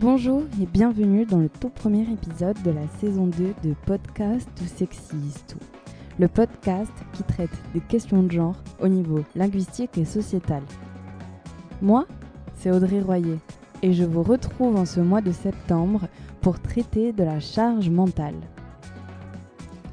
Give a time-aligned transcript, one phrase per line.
[0.00, 4.64] Bonjour et bienvenue dans le tout premier épisode de la saison 2 de Podcast ou
[4.64, 5.58] Sexiste
[6.18, 10.62] le podcast qui traite des questions de genre au niveau linguistique et sociétal.
[11.82, 12.06] Moi,
[12.54, 13.36] c'est Audrey Royer
[13.82, 16.08] et je vous retrouve en ce mois de septembre
[16.40, 18.40] pour traiter de la charge mentale.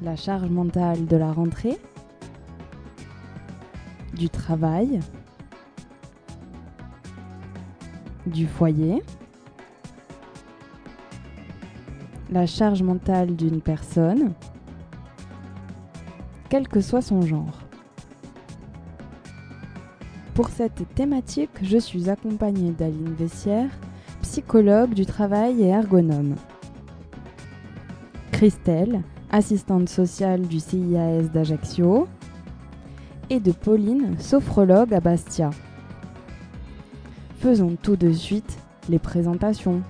[0.00, 1.78] La charge mentale de la rentrée,
[4.14, 5.00] du travail,
[8.26, 9.02] du foyer,
[12.30, 14.32] la charge mentale d'une personne,
[16.48, 17.60] quel que soit son genre.
[20.34, 23.70] Pour cette thématique, je suis accompagnée d'Aline Vessière,
[24.22, 26.36] psychologue du travail et ergonome.
[28.30, 32.06] Christelle, assistante sociale du CIAS d'Ajaccio.
[33.30, 35.50] Et de Pauline, sophrologue à Bastia.
[37.40, 39.82] Faisons tout de suite les présentations.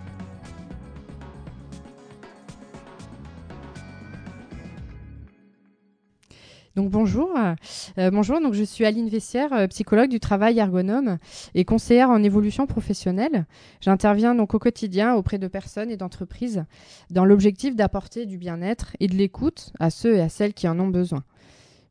[7.99, 8.41] Euh, bonjour.
[8.41, 11.19] Donc je suis Aline Vessière, euh, psychologue du travail ergonome
[11.55, 13.47] et conseillère en évolution professionnelle.
[13.81, 16.65] J'interviens donc au quotidien auprès de personnes et d'entreprises
[17.11, 20.79] dans l'objectif d'apporter du bien-être et de l'écoute à ceux et à celles qui en
[20.79, 21.25] ont besoin.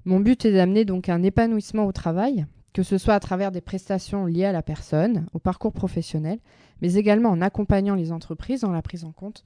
[0.05, 3.61] Mon but est d'amener donc un épanouissement au travail, que ce soit à travers des
[3.61, 6.39] prestations liées à la personne, au parcours professionnel,
[6.81, 9.43] mais également en accompagnant les entreprises dans la prise en compte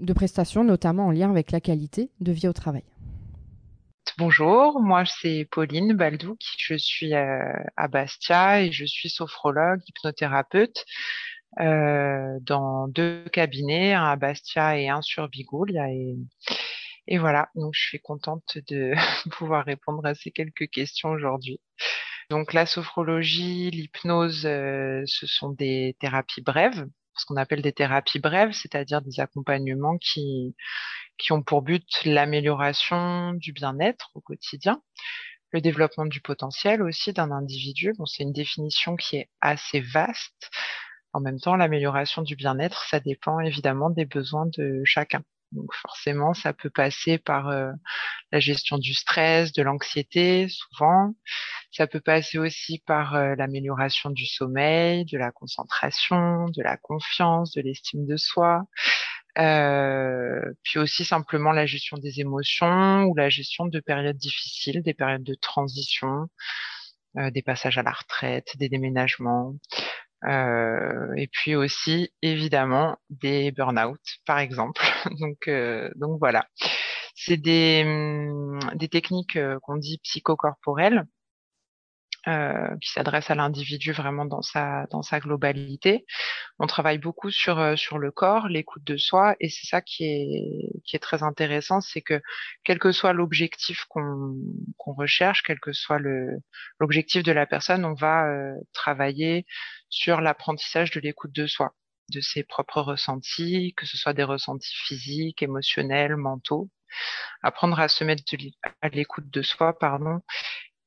[0.00, 2.84] de prestations, notamment en lien avec la qualité de vie au travail.
[4.18, 10.84] Bonjour, moi c'est Pauline Baldouk, je suis euh, à Bastia et je suis sophrologue, hypnothérapeute
[11.60, 15.90] euh, dans deux cabinets, un à Bastia et un sur Bigoulia.
[15.90, 16.16] Et,
[17.08, 18.94] et voilà, donc je suis contente de
[19.32, 21.60] pouvoir répondre à ces quelques questions aujourd'hui.
[22.30, 26.86] Donc la sophrologie, l'hypnose, euh, ce sont des thérapies brèves,
[27.20, 30.54] ce qu'on appelle des thérapies brèves, c'est-à-dire des accompagnements qui,
[31.30, 34.82] ont pour but l'amélioration du bien-être au quotidien,
[35.52, 37.92] le développement du potentiel aussi d'un individu.
[37.98, 40.50] Bon, c'est une définition qui est assez vaste.
[41.12, 45.22] En même temps, l'amélioration du bien-être, ça dépend évidemment des besoins de chacun.
[45.52, 47.72] Donc forcément, ça peut passer par euh,
[48.32, 51.14] la gestion du stress, de l'anxiété, souvent.
[51.72, 57.52] Ça peut passer aussi par euh, l'amélioration du sommeil, de la concentration, de la confiance,
[57.52, 58.62] de l'estime de soi.
[59.38, 64.94] Euh, puis aussi simplement la gestion des émotions ou la gestion de périodes difficiles, des
[64.94, 66.26] périodes de transition,
[67.16, 69.54] des passages à la retraite, des déménagements.
[70.24, 74.82] Euh, et puis aussi évidemment des burn-out par exemple.
[75.20, 76.46] donc euh, donc voilà,
[77.14, 81.04] c'est des hum, des techniques euh, qu'on dit psychocorporelles
[82.28, 86.04] euh, qui s'adresse à l'individu vraiment dans sa dans sa globalité.
[86.58, 90.04] On travaille beaucoup sur euh, sur le corps, l'écoute de soi, et c'est ça qui
[90.04, 92.20] est qui est très intéressant, c'est que
[92.64, 94.36] quel que soit l'objectif qu'on
[94.76, 96.38] qu'on recherche, quel que soit le
[96.78, 99.46] l'objectif de la personne, on va euh, travailler
[99.88, 101.74] sur l'apprentissage de l'écoute de soi,
[102.12, 106.68] de ses propres ressentis, que ce soit des ressentis physiques, émotionnels, mentaux
[107.42, 108.22] apprendre à se mettre
[108.82, 110.20] à l'écoute de soi, pardon,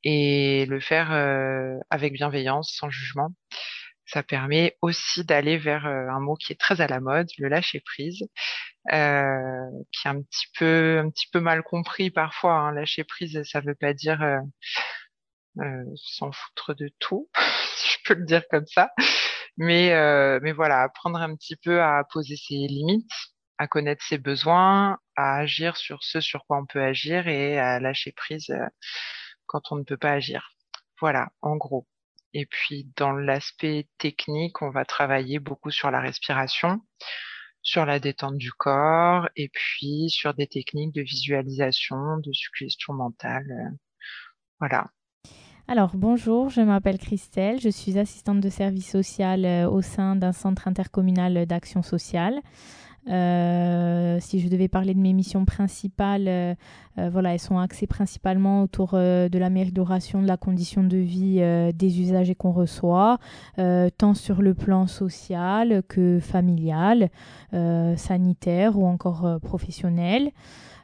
[0.03, 3.33] et le faire euh, avec bienveillance, sans jugement.
[4.05, 7.47] Ça permet aussi d'aller vers euh, un mot qui est très à la mode, le
[7.47, 8.21] lâcher prise,
[8.91, 12.53] euh, qui est un petit peu un petit peu mal compris parfois.
[12.53, 12.73] Hein.
[12.73, 17.29] Lâcher prise, ça veut pas dire euh, s'en foutre de tout,
[17.77, 18.91] si je peux le dire comme ça.
[19.57, 19.91] Mais
[20.41, 23.09] mais voilà, apprendre un petit peu à poser ses limites,
[23.57, 27.79] à connaître ses besoins, à agir sur ce sur quoi on peut agir et à
[27.79, 28.53] lâcher prise
[29.45, 30.53] quand on ne peut pas agir.
[30.99, 31.87] Voilà, en gros.
[32.33, 36.81] Et puis dans l'aspect technique, on va travailler beaucoup sur la respiration,
[37.61, 43.77] sur la détente du corps et puis sur des techniques de visualisation, de suggestion mentale.
[44.59, 44.87] Voilà.
[45.67, 50.33] Alors bonjour, je m'appelle Christelle, je suis assistante de service social euh, au sein d'un
[50.33, 52.41] centre intercommunal d'action sociale.
[53.09, 56.55] Euh, si je devais parler de mes missions principales, euh,
[56.97, 61.41] euh, voilà, elles sont axées principalement autour de l'amélioration de la condition de vie
[61.73, 63.17] des usagers qu'on reçoit,
[63.97, 67.09] tant sur le plan social que familial,
[67.51, 70.31] sanitaire ou encore professionnel.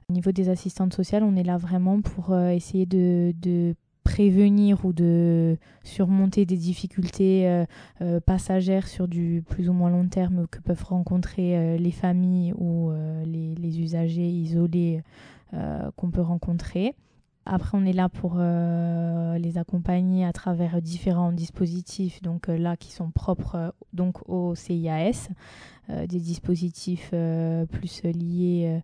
[0.09, 5.57] Au niveau des assistantes sociales, on est là vraiment pour essayer de prévenir ou de
[5.83, 7.65] surmonter des difficultés euh,
[8.01, 12.53] euh, passagères sur du plus ou moins long terme que peuvent rencontrer euh, les familles
[12.53, 12.91] ou
[13.25, 15.03] les, usagers isolés
[15.95, 16.95] qu'on peut rencontrer.
[17.45, 23.11] Après, on est là pour les accompagner à travers différents dispositifs, donc là qui sont
[23.11, 25.29] propres donc au CIAS,
[25.87, 27.13] des dispositifs
[27.71, 28.81] plus liés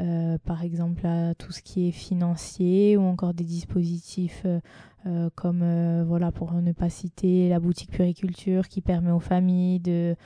[0.00, 4.60] euh, par exemple à tout ce qui est financier ou encore des dispositifs euh,
[5.06, 5.64] euh, comme
[6.04, 10.16] voilà pour ne pas citer la boutique puriculture qui permet aux familles de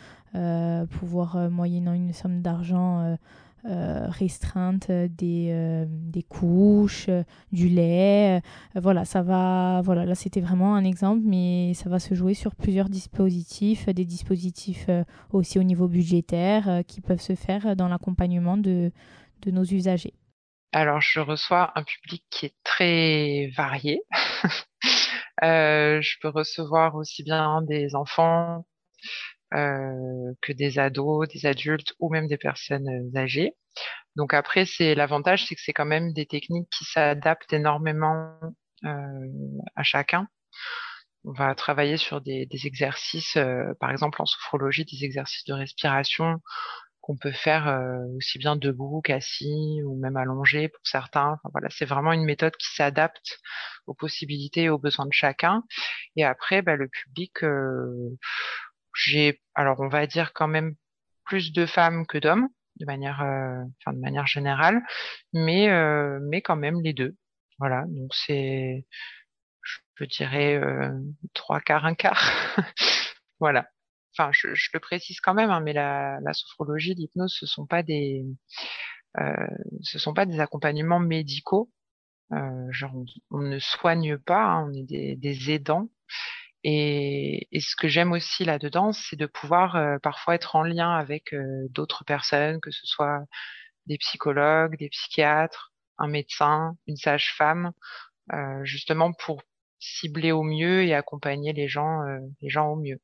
[0.90, 3.18] pouvoir moyennant une somme d'argent
[3.64, 7.10] restreinte des, des couches,
[7.52, 8.40] du lait.
[8.74, 9.82] voilà, ça va.
[9.84, 14.06] Voilà, là c'était vraiment un exemple, mais ça va se jouer sur plusieurs dispositifs, des
[14.06, 14.88] dispositifs
[15.32, 18.90] aussi au niveau budgétaire qui peuvent se faire dans l'accompagnement de,
[19.42, 20.14] de nos usagers
[20.72, 24.02] Alors, je reçois un public qui est très varié.
[25.42, 28.64] Euh, je peux recevoir aussi bien des enfants
[29.54, 33.54] euh, que des ados, des adultes ou même des personnes euh, âgées.
[34.14, 38.38] Donc après, c'est l'avantage, c'est que c'est quand même des techniques qui s'adaptent énormément
[38.84, 40.28] à chacun.
[41.24, 43.38] On va travailler sur des, exercices,
[43.80, 46.40] par exemple en sophrologie, des exercices de respiration
[47.02, 51.38] qu'on peut faire euh, aussi bien debout qu'assis ou même allongé pour certains.
[51.52, 53.40] voilà, c'est vraiment une méthode qui s'adapte
[53.86, 55.64] aux possibilités et aux besoins de chacun.
[56.16, 58.16] Et après, bah, le public, euh,
[58.94, 60.74] j'ai, alors on va dire quand même
[61.24, 62.48] plus de femmes que d'hommes
[62.80, 63.62] de manière, euh,
[63.92, 64.82] de manière générale,
[65.32, 65.68] mais
[66.22, 67.16] mais quand même les deux.
[67.58, 68.86] Voilà, donc c'est,
[69.96, 70.60] je dirais
[71.34, 72.32] trois quarts, un quart.
[73.40, 73.66] voilà
[74.16, 78.24] enfin, je, le précise quand même, hein, mais la, sophrologie, l'hypnose, ce sont pas des,
[79.20, 79.46] euh,
[79.82, 81.70] ce sont pas des accompagnements médicaux.
[82.32, 82.92] Euh, genre,
[83.30, 85.88] on, ne soigne pas, hein, on est des, aidants.
[86.64, 91.34] Et, ce que j'aime aussi là-dedans, c'est de pouvoir euh, parfois être en lien avec
[91.70, 93.24] d'autres personnes, que ce soit
[93.86, 97.72] des psychologues, des psychiatres, un médecin, une sage-femme,
[98.62, 99.42] justement pour
[99.78, 102.00] cibler au mieux et accompagner les gens,
[102.40, 103.00] les gens au mieux.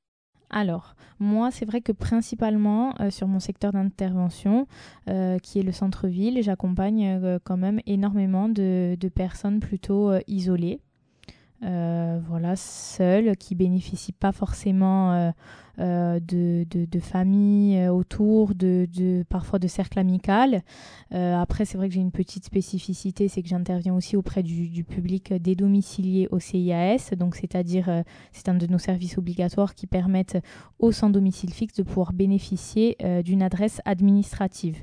[0.51, 4.67] Alors, moi, c'est vrai que principalement euh, sur mon secteur d'intervention,
[5.09, 10.81] euh, qui est le centre-ville, j'accompagne euh, quand même énormément de personnes plutôt isolées.
[11.65, 15.31] Euh, voilà, seuls, qui bénéficient pas forcément euh,
[15.81, 20.63] euh, de, de, famille autour, de, de, parfois de cercle amical.
[21.11, 24.85] après, c'est vrai que j'ai une petite spécificité, c'est que j'interviens aussi auprès du, du
[24.85, 30.39] public dédomicilié au CIAS, donc c'est-à-dire c'est un de nos services obligatoires qui permettent
[30.79, 34.83] aux sans domicile fixe de pouvoir bénéficier d'une adresse administrative.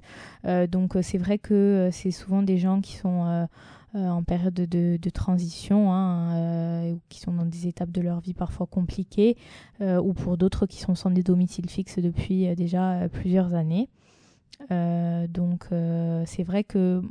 [0.69, 3.47] donc c'est vrai que c'est souvent des gens qui sont
[3.95, 8.33] euh, en période de, transition, hein, euh, qui sont dans des étapes de leur vie
[8.33, 9.37] parfois compliquées,
[9.79, 13.87] euh, ou pour d'autres qui sont sans des domiciles fixes depuis déjà plusieurs années.
[14.69, 15.67] donc
[16.25, 17.01] c'est vrai que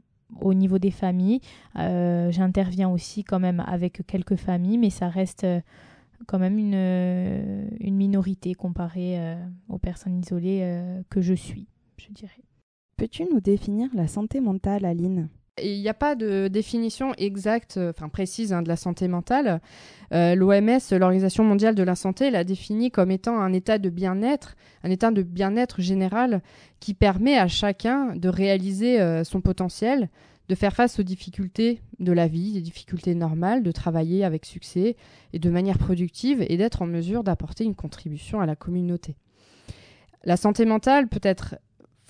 [0.41, 1.41] au niveau des familles,
[1.75, 5.47] j'interviens aussi quand même avec quelques familles, mais ça reste
[6.27, 9.37] quand même une, une minorité comparée
[9.69, 11.67] aux personnes isolées que je suis,
[11.97, 12.45] je dirais.
[12.99, 15.29] Peux-tu nous définir la santé mentale, Aline?
[15.63, 19.61] Il n'y a pas de définition exacte, euh, enfin précise hein, de la santé mentale.
[20.13, 24.57] Euh, L'OMS, l'Organisation mondiale de la santé, l'a définit comme étant un état de bien-être,
[24.83, 26.43] un état de bien-être général
[26.81, 30.09] qui permet à chacun de réaliser euh, son potentiel,
[30.49, 34.97] de faire face aux difficultés de la vie, des difficultés normales, de travailler avec succès
[35.33, 39.17] et de manière productive et d'être en mesure d'apporter une contribution à la communauté.
[40.25, 41.57] La santé mentale peut être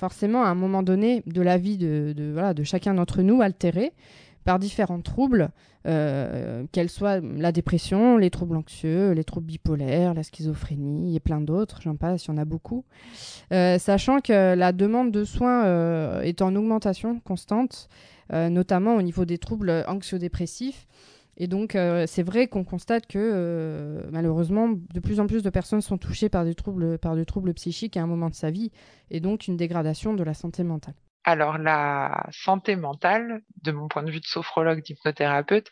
[0.05, 2.15] forcément à un moment donné de la vie de,
[2.63, 3.95] chacun d'entre nous altérée
[4.45, 5.49] par différents troubles,
[5.87, 11.41] euh, qu'elles soient la dépression, les troubles anxieux, les troubles bipolaires, la schizophrénie et plein
[11.41, 12.85] d'autres, j'en passe, il y en a beaucoup.
[13.51, 17.89] Euh, sachant que la demande de soins euh, est en augmentation constante,
[18.31, 20.87] notamment au niveau des troubles anxio-dépressifs.
[21.37, 25.51] Et donc, euh, c'est vrai qu'on constate que euh, malheureusement, de plus en plus de
[25.51, 28.51] personnes sont touchées par des, troubles, par des troubles psychiques à un moment de sa
[28.51, 28.71] vie,
[29.11, 30.95] et donc une dégradation de la santé mentale.
[31.25, 35.71] Alors, la santé mentale, de mon point de vue de sophrologue, d'hypnothérapeute,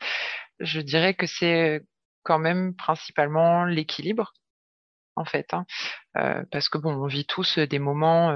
[0.61, 1.83] je dirais que c'est
[2.23, 4.33] quand même principalement l'équilibre,
[5.15, 5.53] en fait.
[5.53, 5.67] Hein.
[6.17, 8.35] Euh, parce que bon, on vit tous des moments,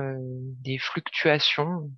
[0.62, 1.90] des fluctuations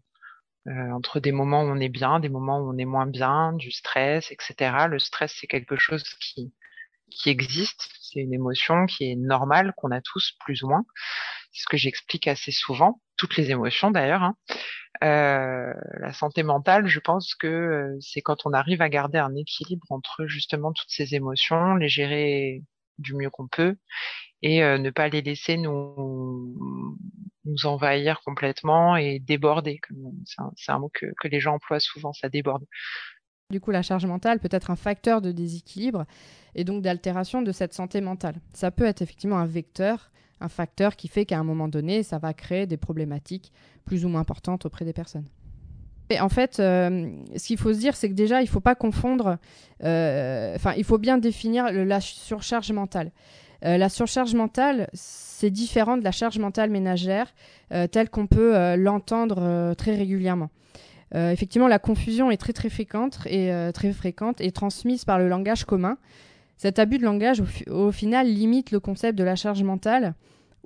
[0.67, 3.53] euh, entre des moments où on est bien, des moments où on est moins bien,
[3.53, 4.87] du stress, etc.
[4.89, 6.53] Le stress, c'est quelque chose qui,
[7.11, 10.85] qui existe, c'est une émotion qui est normale, qu'on a tous plus ou moins.
[11.53, 14.23] C'est ce que j'explique assez souvent, toutes les émotions d'ailleurs.
[14.23, 14.37] Hein.
[15.05, 19.35] Euh, la santé mentale, je pense que euh, c'est quand on arrive à garder un
[19.37, 22.63] équilibre entre justement toutes ces émotions, les gérer
[22.99, 23.77] du mieux qu'on peut
[24.43, 26.97] et euh, ne pas les laisser nous
[27.45, 29.81] nous envahir complètement et déborder.
[30.57, 32.65] C'est un, mot que, que, les gens emploient souvent, ça déborde.
[33.51, 36.05] Du coup, la charge mentale peut être un facteur de déséquilibre
[36.55, 38.41] et donc d'altération de cette santé mentale.
[38.53, 42.19] Ça peut être effectivement un vecteur, un facteur qui fait qu'à un moment donné, ça
[42.19, 43.53] va créer des problématiques
[43.87, 45.29] plus ou moins importantes auprès des personnes.
[46.11, 48.61] Et en fait, euh, ce qu'il faut se dire, c'est que déjà, il ne faut
[48.61, 49.39] pas confondre,
[49.83, 53.13] euh, enfin, il faut bien définir la surcharge mentale.
[53.65, 57.33] Euh, la surcharge mentale, c'est différent de la charge mentale ménagère,
[57.91, 60.49] telle qu'on peut l'entendre très régulièrement.
[61.15, 65.19] Euh, effectivement, la confusion est très très fréquente et euh, très fréquente et transmise par
[65.19, 65.97] le langage commun.
[66.57, 70.15] Cet abus de langage, au, final, limite le concept de la charge mentale,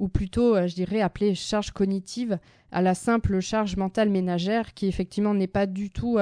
[0.03, 2.39] ou plutôt, euh, je dirais, appelée charge cognitive,
[2.73, 6.19] à la simple charge mentale ménagère, qui effectivement n'est pas du tout,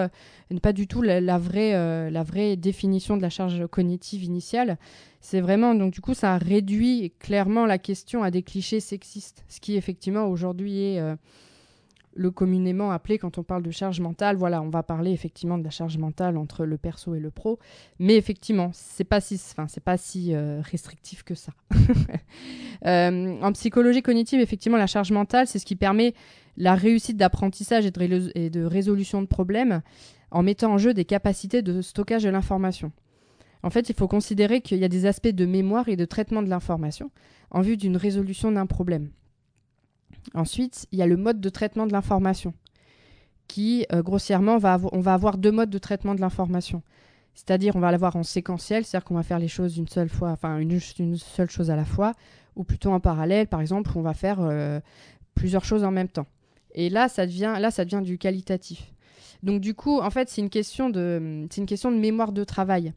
[0.62, 4.76] pas du tout la, vraie, la vraie définition de la charge cognitive initiale.
[5.20, 9.60] C'est vraiment, donc du coup, ça réduit clairement la question à des clichés sexistes, ce
[9.60, 11.00] qui effectivement aujourd'hui est
[12.14, 14.36] le communément appelé quand on parle de charge mentale.
[14.36, 17.58] Voilà, on va parler effectivement de la charge mentale entre le perso et le pro,
[17.98, 21.52] mais effectivement, c'est pas si, enfin, c'est pas si euh, restrictif que ça.
[22.86, 26.14] Euh, en psychologie cognitive, effectivement, la charge mentale, c'est ce qui permet
[26.56, 27.92] la réussite d'apprentissage et,
[28.34, 29.82] et de, résolution de problèmes
[30.30, 32.90] en mettant en jeu des capacités de stockage de l'information.
[33.62, 36.42] En fait, il faut considérer qu'il y a des aspects de mémoire et de traitement
[36.42, 37.10] de l'information
[37.50, 39.10] en vue d'une résolution d'un problème.
[40.34, 42.54] Ensuite, il y a le mode de traitement de l'information,
[43.48, 44.58] qui, euh, grossièrement,
[44.92, 46.82] on va avoir deux modes de traitement de l'information.
[47.34, 50.30] C'est-à-dire, on va l'avoir en séquentiel, c'est-à-dire qu'on va faire les choses une seule fois,
[50.30, 52.14] enfin une, seule chose à la fois,
[52.56, 54.80] ou plutôt en parallèle, par exemple, on va faire euh,
[55.34, 56.26] plusieurs choses en même temps.
[56.74, 58.92] Et là, ça devient, là, ça devient du qualitatif.
[59.42, 62.92] Donc, du coup, en fait, c'est une question de mémoire de travail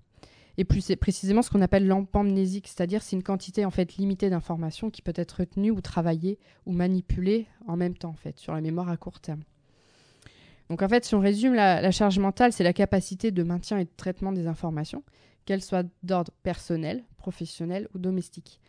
[0.57, 4.89] et plus précisément ce qu'on appelle l'empamnésique, c'est-à-dire c'est une quantité en fait limitée d'informations
[4.89, 8.62] qui peut être retenue ou travaillée ou manipulée en même temps en fait sur la
[8.62, 9.43] mémoire à court terme.
[10.69, 13.86] Donc en fait, si on résume la, charge mentale, c'est la capacité de maintien et
[13.86, 15.03] de traitement des informations,
[15.45, 18.60] qu'elles soient d'ordre personnel, professionnel ou domestique.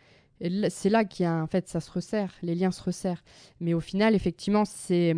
[0.41, 3.23] Et c'est là qu'il y a en fait ça se resserre, les liens se resserrent.
[3.61, 5.14] Mais au final, effectivement, c'est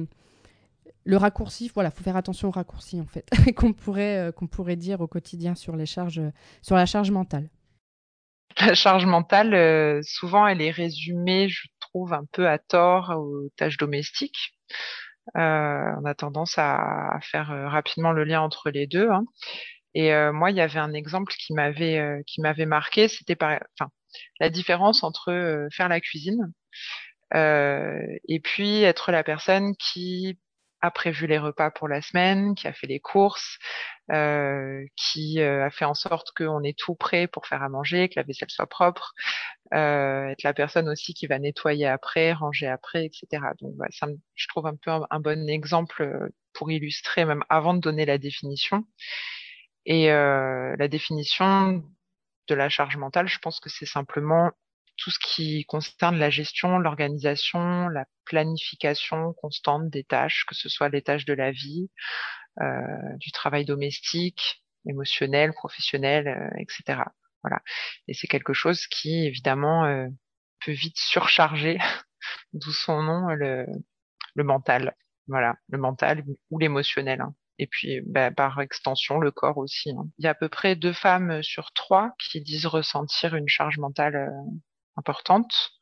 [1.06, 4.76] le raccourci, voilà, faut faire attention au raccourci en fait, qu'on pourrait, euh, qu'on pourrait
[4.76, 6.20] dire au quotidien sur les charges,
[6.62, 7.48] sur la charge mentale.
[8.60, 13.48] La charge mentale, euh, souvent, elle est résumée, je trouve, un peu à tort aux
[13.56, 14.54] tâches domestiques.
[15.36, 19.08] Euh, on a tendance à, faire rapidement le lien entre les deux.
[19.10, 19.24] Hein.
[19.94, 23.58] Et moi, il y avait un exemple qui m'avait marqué, c'était par,
[24.40, 26.52] la différence entre faire la cuisine
[27.34, 30.38] et puis être la personne qui
[30.86, 33.58] a prévu les repas pour la semaine, qui a fait les courses,
[34.12, 38.08] euh, qui euh, a fait en sorte qu'on est tout prêt pour faire à manger,
[38.08, 39.14] que la vaisselle soit propre,
[39.74, 43.42] euh, être la personne aussi qui va nettoyer après, ranger après, etc.
[43.60, 47.74] Donc bah, ça, je trouve un peu un, bon exemple euh, pour illustrer, même avant
[47.74, 48.84] de donner la définition.
[49.84, 51.84] Et euh, la définition
[52.48, 54.52] de la charge mentale, je pense que c'est simplement
[54.96, 60.88] tout ce qui concerne la gestion, l'organisation, la planification constante des tâches, que ce soit
[60.88, 61.90] les tâches de la vie,
[62.60, 67.02] euh, du travail domestique, émotionnel, professionnel, euh, etc.
[67.42, 67.60] Voilà.
[68.08, 70.06] Et c'est quelque chose qui, évidemment, euh,
[70.64, 71.78] peut vite surcharger,
[72.52, 73.66] d'où son nom, le,
[74.34, 74.94] le mental.
[75.28, 77.20] Voilà, le mental ou l'émotionnel.
[77.20, 77.34] Hein.
[77.58, 79.90] Et puis, bah, par extension, le corps aussi.
[79.90, 80.08] Hein.
[80.18, 83.78] Il y a à peu près deux femmes sur trois qui disent ressentir une charge
[83.78, 84.30] mentale
[84.96, 85.72] importante,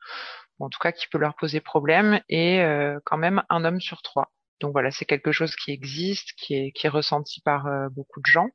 [0.59, 4.03] en tout cas qui peut leur poser problème, et euh, quand même un homme sur
[4.03, 4.33] trois.
[4.61, 8.49] Donc voilà, c'est quelque chose qui existe, qui est, ressenti par euh, beaucoup de gens.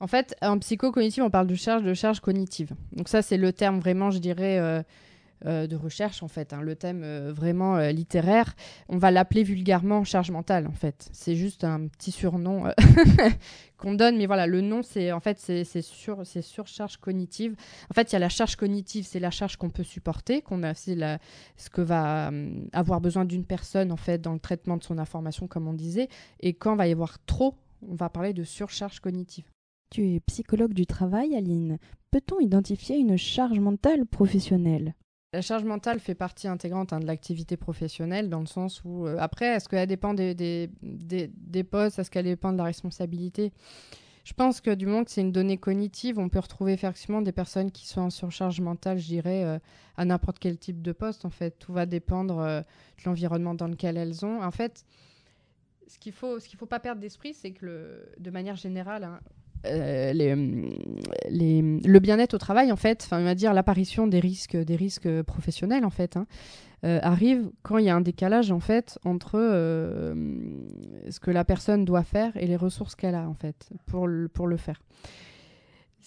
[0.00, 2.72] En fait, en psychocognitive, on parle de charge de charge cognitive.
[2.92, 4.84] Donc ça, c'est le terme vraiment, je dirais,
[5.46, 8.54] euh, de recherche, en fait, hein, le thème euh, vraiment euh, littéraire.
[8.88, 11.10] On va l'appeler vulgairement charge mentale, en fait.
[11.12, 12.64] C'est juste un petit surnom
[13.76, 17.56] qu'on donne, mais voilà, le nom, c'est en fait, c'est sur, surcharge cognitive.
[17.90, 20.62] En fait, il y a la charge cognitive, c'est la charge qu'on peut supporter, qu'on
[20.62, 20.96] a, c'est
[21.56, 22.30] ce que va
[22.72, 26.08] avoir besoin d'une personne, en fait, dans le traitement de son information, comme on disait.
[26.40, 27.54] Et quand va y avoir trop,
[27.86, 29.44] on va parler de surcharge cognitive.
[29.90, 31.78] Tu es psychologue du travail, Aline.
[32.10, 34.94] Peut-on identifier une charge mentale professionnelle?
[35.34, 39.16] La charge mentale fait partie intégrante hein, de l'activité professionnelle, dans le sens où, euh,
[39.18, 43.52] après, est-ce qu'elle dépend des, des, postes, est-ce qu'elle dépend de la responsabilité?
[44.24, 47.32] Je pense que du moment que c'est une donnée cognitive, on peut retrouver effectivement des
[47.32, 49.58] personnes qui sont en surcharge mentale, je dirais, euh,
[49.96, 51.58] à n'importe quel type de poste, en fait.
[51.58, 54.40] Tout va dépendre euh, de l'environnement dans lequel elles ont.
[54.40, 54.86] En fait,
[55.88, 59.20] ce qu'il faut, ce faut pas perdre d'esprit, c'est que, de manière générale, hein,
[59.64, 65.22] le bien-être au travail, en fait, enfin, on va dire l'apparition des risques, des risques
[65.22, 66.26] professionnels, en fait, hein,
[66.82, 72.04] arrive quand il y a un décalage, en fait, entre ce que la personne doit
[72.04, 74.80] faire et les ressources qu'elle a, en fait, pour le faire.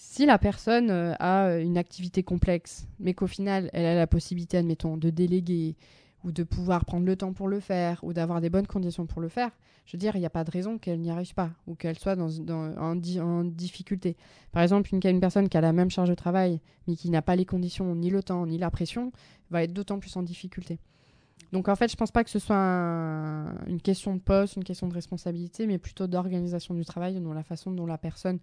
[0.00, 4.56] Si la personne euh, a une activité complexe, mais qu'au final, elle a la possibilité,
[4.56, 5.74] admettons, de déléguer
[6.24, 9.20] ou de pouvoir prendre le temps pour le faire ou d'avoir des bonnes conditions pour
[9.20, 9.50] le faire,
[9.86, 11.98] je veux dire, il n'y a pas de raison qu'elle n'y arrive pas ou qu'elle
[11.98, 14.16] soit en, difficulté.
[14.52, 17.36] Par exemple, une, personne qui a la même charge de travail, mais qui n'a pas
[17.36, 19.12] les conditions, ni le temps, ni la pression,
[19.50, 20.78] va être d'autant plus en difficulté.
[21.52, 24.64] Donc en fait, je ne pense pas que ce soit une question de poste, une
[24.64, 28.40] question de responsabilité, mais plutôt d'organisation du travail, dans la façon dont la personne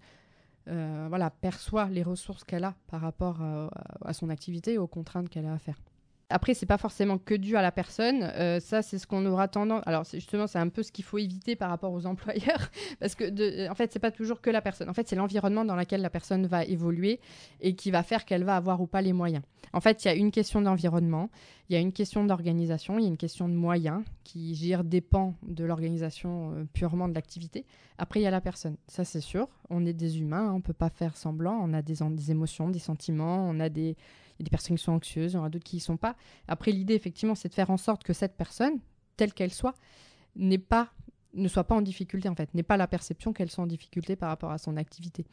[0.67, 3.69] euh, perçoit les ressources qu'elle a par rapport à,
[4.03, 5.77] à son activité et aux contraintes qu'elle a à faire.
[6.29, 8.23] Après, c'est pas forcément que dû à la personne.
[8.23, 9.83] Euh, ça, c'est ce qu'on aura tendance.
[9.85, 13.29] Alors, justement, c'est un peu ce qu'il faut éviter par rapport aux employeurs, parce que,
[13.29, 13.69] de...
[13.69, 14.89] en fait, c'est pas toujours que la personne.
[14.89, 17.19] En fait, c'est l'environnement dans lequel la personne va évoluer
[17.61, 19.43] et qui va faire qu'elle va avoir ou pas les moyens.
[19.73, 21.29] En fait, il y a une question d'environnement,
[21.69, 24.81] il y a une question d'organisation, il y a une question de moyens qui, je
[24.81, 27.65] dépend de l'organisation euh, purement de l'activité.
[27.97, 28.77] Après, il y a la personne.
[28.87, 29.47] Ça, c'est sûr.
[29.69, 31.59] On est des humains, hein, on peut pas faire semblant.
[31.61, 32.01] On a des
[32.31, 33.95] émotions, des sentiments, on a des
[34.37, 35.81] il y a des personnes qui sont anxieuses, il y en a d'autres qui ne
[35.81, 36.15] sont pas.
[36.47, 38.79] Après, l'idée, effectivement, c'est de faire en sorte que cette personne,
[39.17, 39.75] telle qu'elle soit,
[40.35, 40.91] n'est pas
[41.35, 44.15] ne soit pas en difficulté en fait, n'est pas la perception qu'elle soit en difficulté
[44.15, 45.25] par rapport à son activité.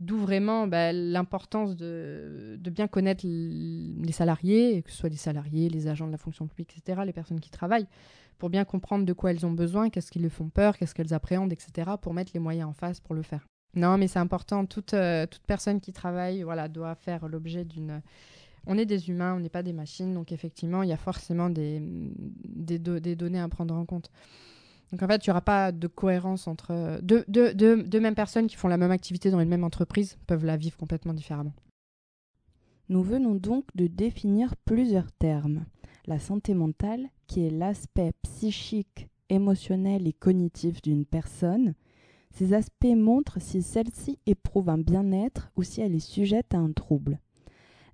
[0.00, 5.86] D'où vraiment bah, l'importance de, bien connaître les salariés, que ce soit les salariés, les
[5.86, 7.86] agents de la fonction publique, etc., les personnes qui travaillent,
[8.38, 11.14] pour bien comprendre de quoi elles ont besoin, qu'est-ce qui les font peur, qu'est-ce qu'elles
[11.14, 13.46] appréhendent, etc., pour mettre les moyens en face pour le faire.
[13.74, 14.66] Non, mais c'est important.
[14.66, 18.02] Toute, euh, toute personne qui travaille voilà, doit faire l'objet d'une
[18.66, 21.50] on est des humains, on n'est pas des machines, donc effectivement, il y a forcément
[21.50, 22.78] des, des,
[23.16, 24.10] données à prendre en compte.
[24.90, 28.56] Donc en fait, il n'y aura pas de cohérence entre deux, deux, mêmes personnes qui
[28.56, 31.54] font la même activité dans une même entreprise, peuvent la vivre complètement différemment.
[32.88, 35.64] Nous venons donc de définir plusieurs termes.
[36.06, 41.74] La santé mentale, qui est l'aspect psychique, émotionnel et cognitif d'une personne.
[42.32, 46.72] Ces aspects montrent si celle-ci éprouve un bien-être ou si elle est sujette à un
[46.72, 47.18] trouble.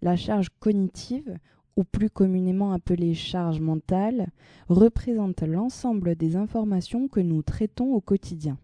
[0.02, 1.38] La charge cognitive,
[1.76, 4.28] ou plus communément appelée charge mentale,
[4.68, 8.58] représente l'ensemble des informations que nous traitons au quotidien.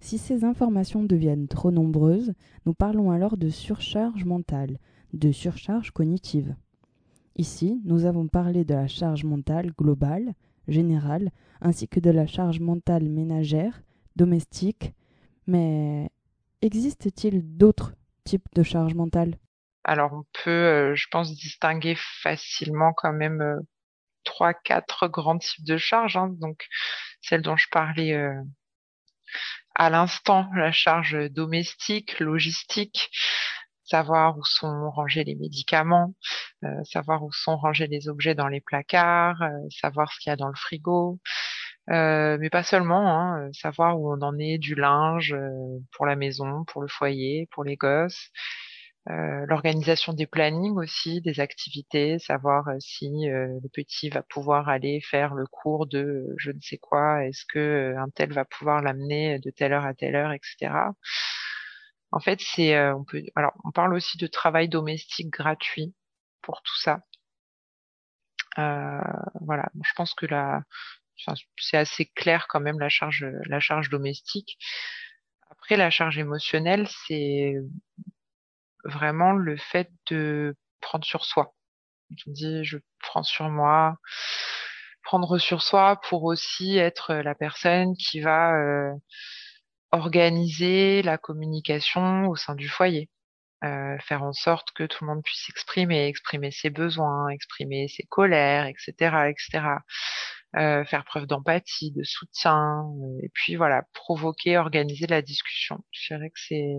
[0.00, 2.32] Si ces informations deviennent trop nombreuses,
[2.66, 4.78] nous parlons alors de surcharge mentale,
[5.12, 6.54] de surcharge cognitive.
[7.36, 10.34] Ici, nous avons parlé de la charge mentale globale,
[10.66, 13.82] générale, ainsi que de la charge mentale ménagère,
[14.16, 14.92] domestique,
[15.46, 16.10] mais
[16.62, 19.36] existe-t-il d'autres types de charge mentale?
[19.88, 23.58] Alors on peut, euh, je pense, distinguer facilement quand même euh,
[24.24, 26.16] trois, quatre grands types de charges.
[26.16, 26.28] Hein.
[26.40, 26.66] Donc
[27.22, 28.34] celle dont je parlais euh,
[29.74, 33.10] à l'instant, la charge domestique, logistique,
[33.84, 36.14] savoir où sont rangés les médicaments,
[36.84, 40.48] savoir où sont rangés les objets dans les placards, savoir ce qu'il y a dans
[40.48, 41.20] le frigo,
[41.88, 45.36] mais pas seulement, hein, savoir où on en est du linge
[45.92, 48.30] pour la maison, pour le foyer, pour les gosses,
[49.10, 54.68] euh, l'organisation des plannings aussi, des activités, savoir euh, si euh, le petit va pouvoir
[54.68, 58.82] aller faire le cours de je ne sais quoi, est-ce que un tel va pouvoir
[58.82, 60.92] l'amener de telle heure à telle heure, etc.
[62.10, 65.94] En fait, c'est on peut alors on parle aussi de travail domestique gratuit
[66.42, 67.00] pour tout ça.
[68.56, 70.62] voilà, je pense que la
[71.58, 74.58] c'est assez clair quand même la charge la charge domestique.
[75.50, 77.54] Après, la charge émotionnelle, c'est
[78.84, 81.54] vraiment le fait de prendre sur soi.
[82.16, 83.98] Je dis, je prends sur moi,
[85.02, 88.92] prendre sur soi pour aussi être la personne qui va euh,
[89.92, 93.10] organiser la communication au sein du foyer.
[93.64, 98.04] Euh, faire en sorte que tout le monde puisse s'exprimer, exprimer ses besoins, exprimer ses
[98.04, 99.78] colères, etc., etc.
[100.56, 102.84] Euh, faire preuve d'empathie, de soutien,
[103.22, 105.84] et puis voilà, provoquer, organiser la discussion.
[105.90, 106.76] Je dirais que c'est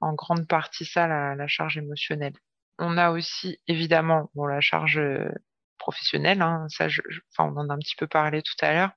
[0.00, 2.34] en grande partie ça la, charge émotionnelle.
[2.78, 5.30] On a aussi évidemment bon la charge euh,
[5.78, 7.00] professionnelle, hein, ça je,
[7.32, 8.90] enfin on en a un petit peu parlé tout à l'heure.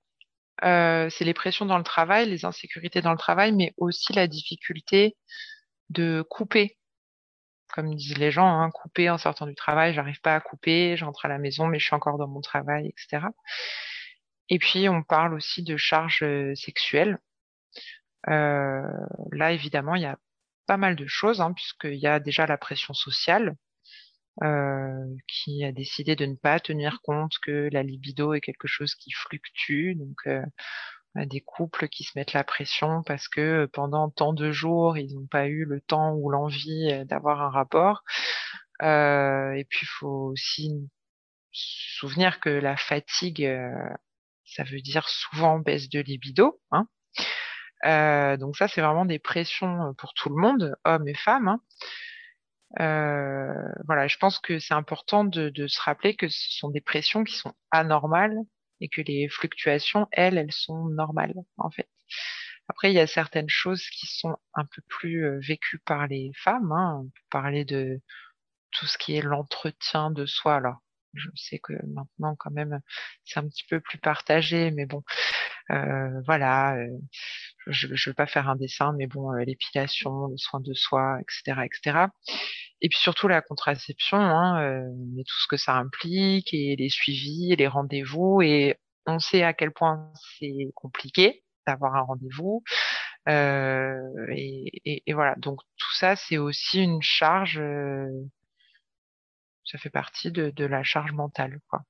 [0.63, 4.27] Euh, c'est les pressions dans le travail, les insécurités dans le travail, mais aussi la
[4.27, 5.15] difficulté
[5.89, 6.77] de couper.
[7.73, 11.25] Comme disent les gens, hein, couper en sortant du travail, j'arrive pas à couper, j'entre
[11.25, 13.27] à la maison, mais je suis encore dans mon travail, etc.
[14.49, 17.19] Et puis on parle aussi de charge euh, sexuelle.
[18.27, 18.81] Euh,
[19.31, 20.17] là, évidemment, il y a
[20.69, 23.55] pas mal de choses, hein, puisqu'il y a déjà la pression sociale
[24.43, 28.93] euh, qui a décidé de ne pas tenir compte que la libido est quelque chose
[28.93, 29.95] qui fluctue.
[29.95, 30.43] Donc, euh,
[31.25, 35.25] des couples qui se mettent la pression parce que pendant tant de jours, ils n'ont
[35.25, 38.03] pas eu le temps ou l'envie d'avoir un rapport.
[38.81, 40.87] et puis, il faut aussi
[41.51, 43.49] souvenir que la fatigue,
[44.45, 46.61] ça veut dire souvent baisse de libido.
[46.71, 46.87] Hein.
[47.83, 51.47] Donc ça, c'est vraiment des pressions pour tout le monde, hommes et femmes.
[51.47, 51.61] Hein.
[53.85, 57.23] voilà, je pense que c'est important de, de, se rappeler que ce sont des pressions
[57.23, 58.37] qui sont anormales
[58.81, 61.89] et que les fluctuations, elles, elles sont normales en fait.
[62.69, 66.31] Après, il y a certaines choses qui sont un peu plus euh, vécues par les
[66.35, 66.71] femmes.
[66.71, 67.01] Hein.
[67.03, 67.99] On peut parler de
[68.71, 70.55] tout ce qui est l'entretien de soi.
[70.55, 70.77] Alors,
[71.15, 72.79] je sais que maintenant, quand même,
[73.25, 75.03] c'est un petit peu plus partagé, mais bon,
[75.71, 76.75] euh, voilà.
[76.77, 76.87] Euh,
[77.69, 81.19] je ne veux pas faire un dessin, mais bon, euh, l'épilation, le soin de soi,
[81.21, 82.07] etc., etc.
[82.81, 86.89] Et puis surtout la contraception, hein, euh, et tout ce que ça implique, et les
[86.89, 92.63] suivis, et les rendez-vous, et on sait à quel point c'est compliqué d'avoir un rendez-vous.
[93.27, 98.07] Euh, et, et, voilà, donc tout ça, c'est aussi une charge, euh,
[99.65, 101.59] ça fait partie de, de la charge mentale.
[101.69, 101.81] Quoi.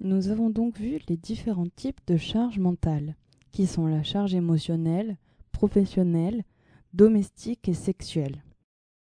[0.00, 3.16] Nous avons donc vu les différents types de charge mentale,
[3.52, 5.16] qui sont la charge émotionnelle,
[5.52, 6.44] professionnelle,
[6.92, 8.42] domestique et sexuelle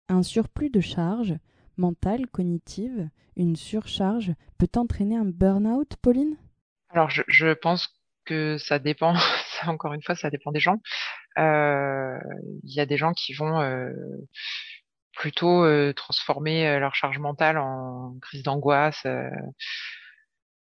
[0.08, 1.34] un surplus de charge
[1.76, 6.36] mentale, cognitive, une surcharge peut entraîner un burn-out, Pauline?
[6.90, 7.88] Alors, je, pense
[8.24, 9.14] que ça dépend,
[9.66, 10.80] encore une fois, ça dépend des gens.
[11.38, 12.18] Euh,
[12.64, 13.92] il y a des gens qui vont euh,
[15.12, 19.06] plutôt euh, transformer leur charge mentale en crise d'angoisse.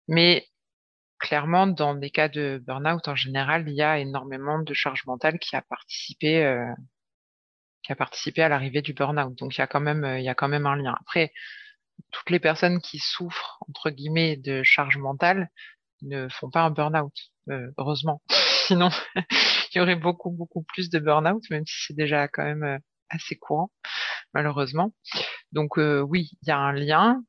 [0.06, 0.46] mais
[1.18, 5.38] clairement, dans des cas de burn-out en général, il y a énormément de charge mentale
[5.38, 6.64] qui a participé
[7.82, 9.36] qui a participé à l'arrivée du burn-out.
[9.38, 10.96] Donc il y a quand même il y a quand même un lien.
[11.00, 11.32] Après,
[12.12, 15.50] toutes les personnes qui souffrent entre guillemets de charge mentale
[16.02, 17.14] ne font pas un burn-out,
[17.50, 18.22] euh, heureusement.
[18.66, 22.62] Sinon, il y aurait beaucoup beaucoup plus de burn-out, même si c'est déjà quand même
[22.62, 22.78] euh,
[23.10, 23.70] assez courant,
[24.34, 24.94] malheureusement.
[25.52, 27.22] Donc euh, oui, il y a un lien,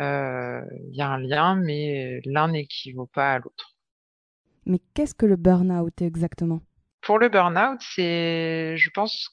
[0.00, 3.76] il y a un lien, mais l'un n'équivaut pas à l'autre.
[4.66, 6.60] Mais qu'est-ce que le burn-out exactement?
[7.02, 9.30] Pour le burn-out, c'est, je pense,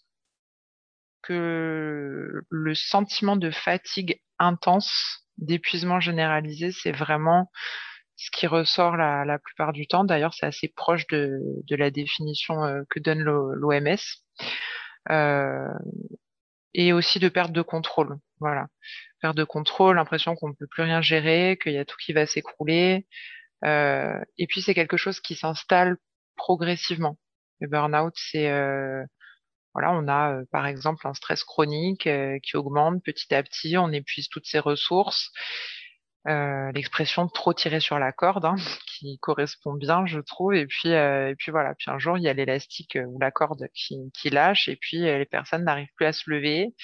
[1.21, 7.51] que le sentiment de fatigue intense, d'épuisement généralisé, c'est vraiment
[8.15, 10.03] ce qui ressort la, la plupart du temps.
[10.03, 13.97] D'ailleurs, c'est assez proche de, de, la définition euh, que donne l'OMS.
[15.09, 15.73] Euh,
[16.73, 18.17] et aussi de perte de contrôle.
[18.39, 18.67] Voilà.
[19.21, 22.13] Perte de contrôle, l'impression qu'on ne peut plus rien gérer, qu'il y a tout qui
[22.13, 23.07] va s'écrouler.
[23.65, 25.97] Euh, et puis, c'est quelque chose qui s'installe
[26.37, 27.17] progressivement.
[27.59, 29.03] Le burn-out, c'est euh,
[29.73, 33.77] voilà, on a euh, par exemple un stress chronique euh, qui augmente petit à petit,
[33.77, 35.31] on épuise toutes ses ressources.
[36.73, 41.35] L'expression trop tirer sur la corde hein, qui correspond bien je trouve et puis et
[41.37, 44.75] puis voilà puis un jour il y a l'élastique ou la corde qui lâche et
[44.75, 46.75] puis les personnes n'arrivent plus à se lever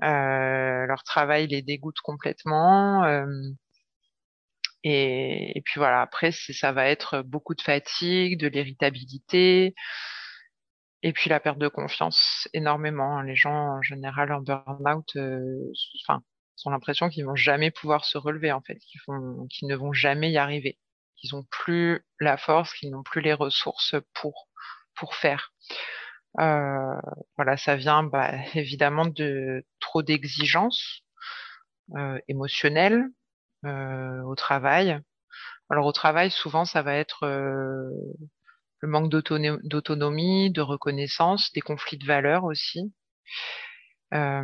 [0.00, 3.04] leur travail les dégoûte complètement
[4.84, 9.74] et, et, puis voilà après ça va être beaucoup de fatigue de l'irritabilité
[11.02, 13.18] et puis la perte de confiance, énormément.
[13.18, 13.24] Hein.
[13.24, 16.22] Les gens en général en burn-out, euh, enfin,
[16.64, 20.38] ont l'impression qu'ils vont jamais pouvoir se relever en fait, qu'ils ne vont jamais y
[20.38, 20.78] arriver,
[21.16, 24.48] qu'ils n'ont plus la force, qu'ils n'ont plus les ressources pour
[24.94, 25.52] pour faire.
[26.40, 26.94] Euh,
[27.36, 31.02] voilà, ça vient bah, évidemment de trop d'exigences
[31.96, 33.04] euh, émotionnelles
[33.66, 34.98] euh, au travail.
[35.70, 37.90] Alors au travail, souvent, ça va être euh,
[38.80, 42.92] le manque d'autonomie, de reconnaissance, des conflits de valeurs aussi,
[44.14, 44.42] euh,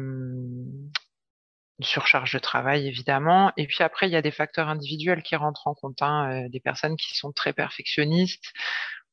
[1.81, 3.53] une surcharge de travail évidemment.
[3.57, 6.48] Et puis après, il y a des facteurs individuels qui rentrent en compte, hein, euh,
[6.48, 8.53] des personnes qui sont très perfectionnistes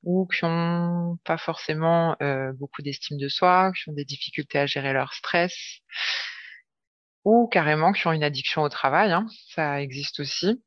[0.06, 4.66] ou qui ont pas forcément euh, beaucoup d'estime de soi, qui ont des difficultés à
[4.66, 5.82] gérer leur stress,
[7.26, 10.64] ou carrément qui ont une addiction au travail, hein, ça existe aussi.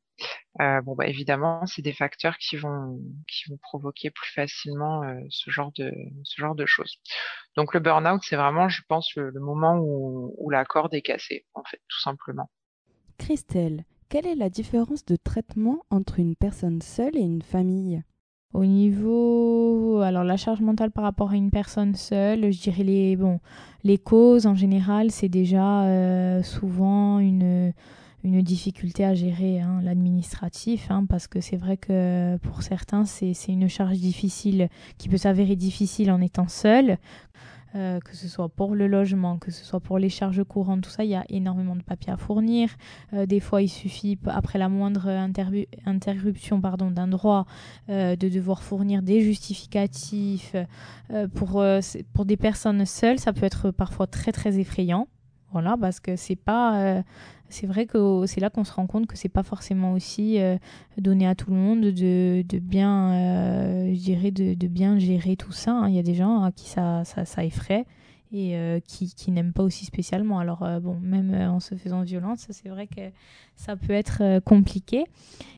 [0.59, 5.15] Euh, bon, bah, évidemment, c'est des facteurs qui vont, qui vont provoquer plus facilement euh,
[5.29, 6.97] ce, genre de, ce genre de choses.
[7.55, 11.45] Donc le burn-out, c'est vraiment, je pense, le, moment où, où la corde est cassée,
[11.53, 12.49] en fait, tout simplement.
[13.17, 18.03] Christelle, quelle est la différence de traitement entre une personne seule et une famille?
[18.53, 23.15] Au niveau, alors la charge mentale par rapport à une personne seule, je dirais les,
[23.15, 23.39] bon,
[23.83, 27.73] les causes en général, c'est déjà euh, souvent une,
[28.23, 33.69] difficulté à gérer hein, l'administratif, hein, parce que c'est vrai que pour certains, c'est une
[33.69, 36.97] charge difficile qui peut s'avérer difficile en étant seul.
[37.75, 40.89] Euh, que ce soit pour le logement, que ce soit pour les charges courantes, tout
[40.89, 42.69] ça, il y a énormément de papiers à fournir.
[43.13, 45.07] Euh, des fois, il suffit, après la moindre
[45.85, 47.45] interruption pardon, d'un droit,
[47.87, 50.55] de devoir fournir des justificatifs.
[51.33, 51.63] pour,
[52.13, 55.07] pour des personnes seules, ça peut être parfois très très effrayant.
[55.51, 57.03] Voilà, parce que c'est pas
[57.49, 60.57] c'est vrai que c'est là qu'on se rend compte que c'est pas forcément aussi euh,
[60.97, 65.71] donné à tout le monde de, de bien, euh, de, de, bien gérer tout ça.
[65.71, 65.89] Hein.
[65.89, 67.85] Il y a des gens à qui ça, ça, ça effraie
[68.31, 70.37] et euh, qui, qui n'aiment pas aussi spécialement.
[70.37, 73.09] Alors bon, même en se faisant violence, c'est vrai que
[73.55, 75.05] ça peut être compliqué.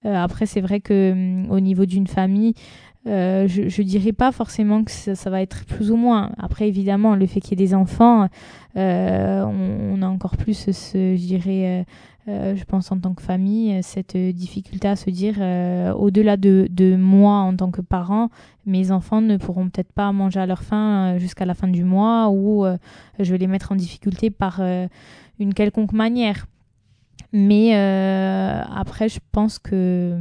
[0.06, 2.54] après, c'est vrai que hum, au niveau d'une famille,
[3.06, 6.32] je, je dirais pas forcément que ça, va être plus ou moins.
[6.38, 8.28] Après, évidemment, le fait qu'il y ait des enfants,
[8.78, 11.86] euh, on, a encore plus je dirais,
[12.28, 15.38] euh, euh, je pense en tant que famille, cette difficulté à se dire,
[15.98, 18.30] au-delà de, de, moi en tant que parent,
[18.66, 22.30] mes enfants ne pourront peut-être pas manger à leur faim jusqu'à la fin du mois
[22.30, 22.66] ou
[23.20, 24.62] je vais les mettre en difficulté par
[25.40, 26.46] une quelconque manière.
[27.34, 30.16] Mais après, je pense que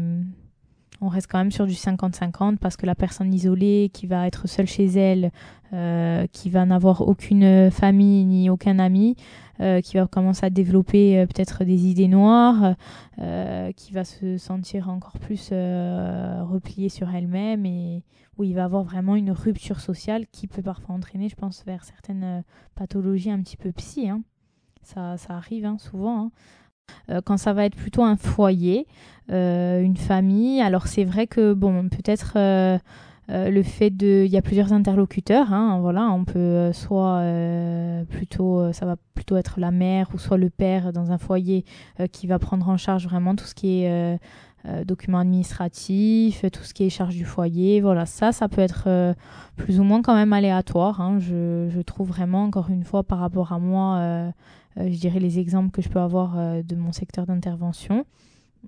[1.01, 4.47] on reste quand même sur du 50-50 parce que la personne isolée qui va être
[4.49, 5.31] seule chez elle,
[5.73, 9.17] euh, qui va n'avoir aucune famille ni aucun ami,
[9.61, 12.75] euh, qui va commencer à développer euh, peut-être des idées noires,
[13.77, 18.03] qui va se sentir encore plus repliée sur elle-même et
[18.39, 21.85] où il va avoir vraiment une rupture sociale qui peut parfois entraîner, je pense, vers
[21.85, 22.43] certaines
[22.75, 24.09] pathologies un petit peu psy.
[24.09, 24.23] Hein.
[24.83, 26.25] Ça, ça, arrive hein, souvent.
[26.25, 26.31] Hein.
[27.11, 28.87] Euh, quand ça va être plutôt un foyer,
[29.31, 30.61] euh, une famille.
[30.61, 32.79] Alors c'est vrai que bon, peut-être euh,
[33.29, 35.53] le fait de, il y a plusieurs interlocuteurs.
[35.53, 37.23] Hein, voilà, on peut soit
[38.09, 41.65] plutôt, ça va plutôt être la mère ou soit le père dans un foyer
[42.13, 44.19] qui va prendre en charge vraiment tout ce qui est
[44.85, 47.81] documents administratifs, tout ce qui est charge du foyer.
[47.81, 49.15] Voilà, ça, ça peut être
[49.57, 51.01] plus ou moins quand même aléatoire.
[51.01, 51.21] Hein.
[51.21, 54.33] Je, trouve vraiment, encore une fois, par rapport à moi,
[54.77, 58.05] je dirais les exemples que je peux avoir euh, de mon secteur d'intervention.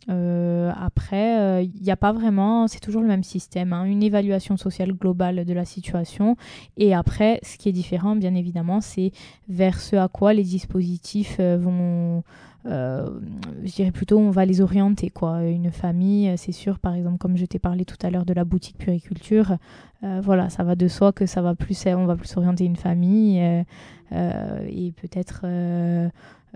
[0.08, 4.56] Euh, après, il n'y a pas vraiment, c'est toujours le même système, hein, une évaluation
[4.56, 6.36] sociale globale de la situation.
[6.78, 9.12] Et après, ce qui est différent, bien évidemment, c'est
[9.48, 12.22] vers ce à quoi les dispositifs vont,
[12.64, 15.10] je dirais plutôt, on va les orienter.
[15.10, 15.44] Quoi.
[15.44, 18.44] Une famille, c'est sûr, par exemple, comme je t'ai parlé tout à l'heure de la
[18.44, 19.56] boutique puriculture,
[20.02, 23.64] voilà, ça va de soi que ça va plus, on va plus orienter une famille.
[24.12, 26.08] Euh, et peut-être euh,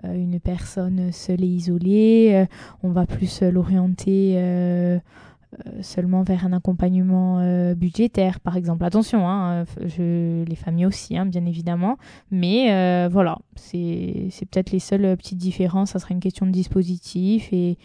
[0.03, 2.45] euh, une personne seule et isolée.
[2.83, 4.35] on va plus l'orienter
[5.81, 7.41] seulement vers un accompagnement
[7.73, 8.83] budgétaire, par exemple.
[8.83, 9.65] Attention, hein,
[9.97, 11.97] les familles aussi, hein, bien évidemment.
[12.31, 15.91] Mais voilà, c'est peut-être les seules petites différences.
[15.91, 17.77] Ça sera une question de dispositif et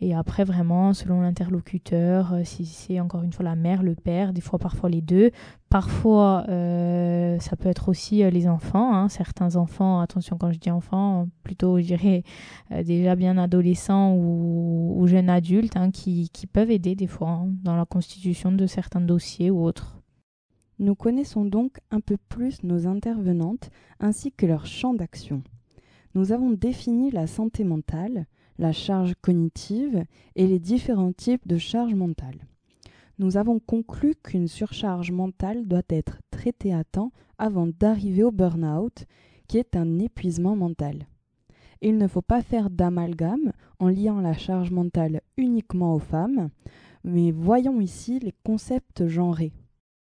[0.00, 4.32] et après, vraiment, selon l'interlocuteur, euh, si c'est encore une fois la mère, le père,
[4.32, 5.32] des fois parfois les deux.
[5.70, 8.94] Parfois, euh, ça peut être aussi euh, les enfants.
[8.94, 9.08] Hein.
[9.08, 12.22] Certains enfants, attention quand je dis enfants, plutôt je dirais
[12.84, 17.84] déjà bien adolescents ou, jeunes adultes, hein, qui, peuvent aider des fois hein, dans la
[17.84, 20.00] constitution de certains dossiers ou autres.
[20.78, 25.42] Nous connaissons donc un peu plus nos intervenantes ainsi que leur champ d'action.
[26.14, 28.26] Nous avons défini la santé mentale,
[28.58, 30.04] la charge cognitive
[30.36, 32.46] et les différents types de charge mentale.
[33.18, 39.06] Nous avons conclu qu'une surcharge mentale doit être traitée à temps avant d'arriver au burn-out,
[39.48, 41.06] qui est un épuisement mental.
[41.80, 46.50] Il ne faut pas faire d'amalgame en liant la charge mentale uniquement aux femmes,
[47.04, 49.52] mais voyons ici les concepts genrés.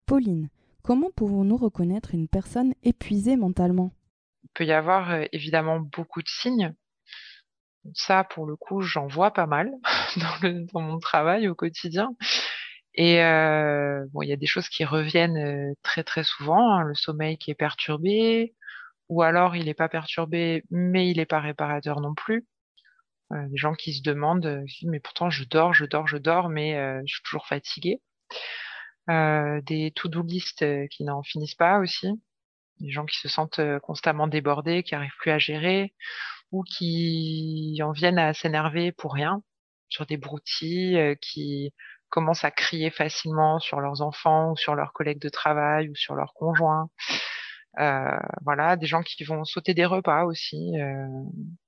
[0.06, 0.48] Pauline,
[0.82, 3.92] comment pouvons-nous reconnaître une personne épuisée mentalement?
[4.44, 6.74] Il peut y avoir euh, évidemment beaucoup de signes.
[7.94, 9.70] Ça, pour le coup, j'en vois pas mal
[10.16, 12.14] dans, le, dans mon travail au quotidien.
[12.94, 16.72] Et euh, bon, il y a des choses qui reviennent euh, très très souvent.
[16.74, 16.84] Hein.
[16.84, 18.54] le sommeil qui est perturbé,
[19.08, 22.46] ou alors il n'est pas perturbé, mais il n'est pas réparateur non plus.
[23.32, 26.48] Euh, des gens qui se demandent, euh, mais pourtant je dors, je dors, je dors,
[26.48, 28.00] mais euh, je suis toujours fatiguée.
[29.08, 32.08] des to-do list qui n'en finissent pas aussi.
[32.80, 35.94] Des gens qui se sentent constamment débordés, qui n'arrivent plus à gérer,
[36.54, 39.42] ou qui en viennent à s'énerver pour rien
[39.88, 41.72] sur des broutilles, euh, qui
[42.10, 46.14] commencent à crier facilement sur leurs enfants ou sur leurs collègues de travail ou sur
[46.14, 46.88] leurs conjoints.
[47.80, 51.08] Euh, voilà, des gens qui vont sauter des repas aussi, euh,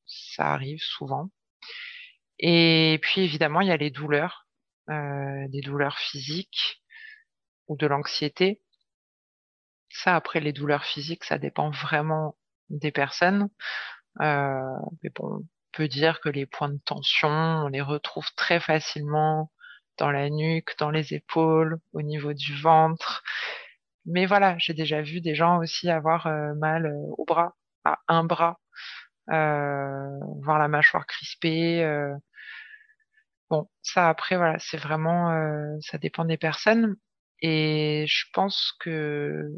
[0.07, 1.31] ça arrive souvent.
[2.38, 4.46] Et puis évidemment, il y a les douleurs,
[4.88, 6.81] des douleurs physiques
[7.66, 8.62] ou de l'anxiété.
[9.90, 12.37] Ça, après, les douleurs physiques, ça dépend vraiment
[12.70, 13.49] des personnes.
[14.20, 18.61] Euh, mais bon, on peut dire que les points de tension, on les retrouve très
[18.61, 19.50] facilement
[19.98, 23.22] dans la nuque, dans les épaules, au niveau du ventre.
[24.07, 28.59] mais voilà, j'ai déjà vu des gens aussi avoir mal au bras, à un bras,
[29.29, 31.85] voir la mâchoire crispée.
[33.50, 36.96] Bon, ça après, voilà, c'est vraiment, ça dépend des personnes.
[37.42, 39.50] Et je pense que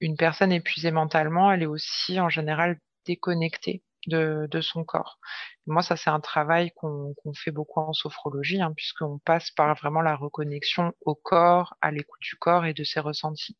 [0.00, 5.18] une personne épuisée mentalement, elle est aussi en général déconnectée de, son corps.
[5.66, 10.00] moi, ça c'est un travail qu'on fait beaucoup en sophrologie, hein, puisqu'on passe par vraiment
[10.00, 13.56] la reconnexion au corps, à l'écoute du corps et de ses ressentis.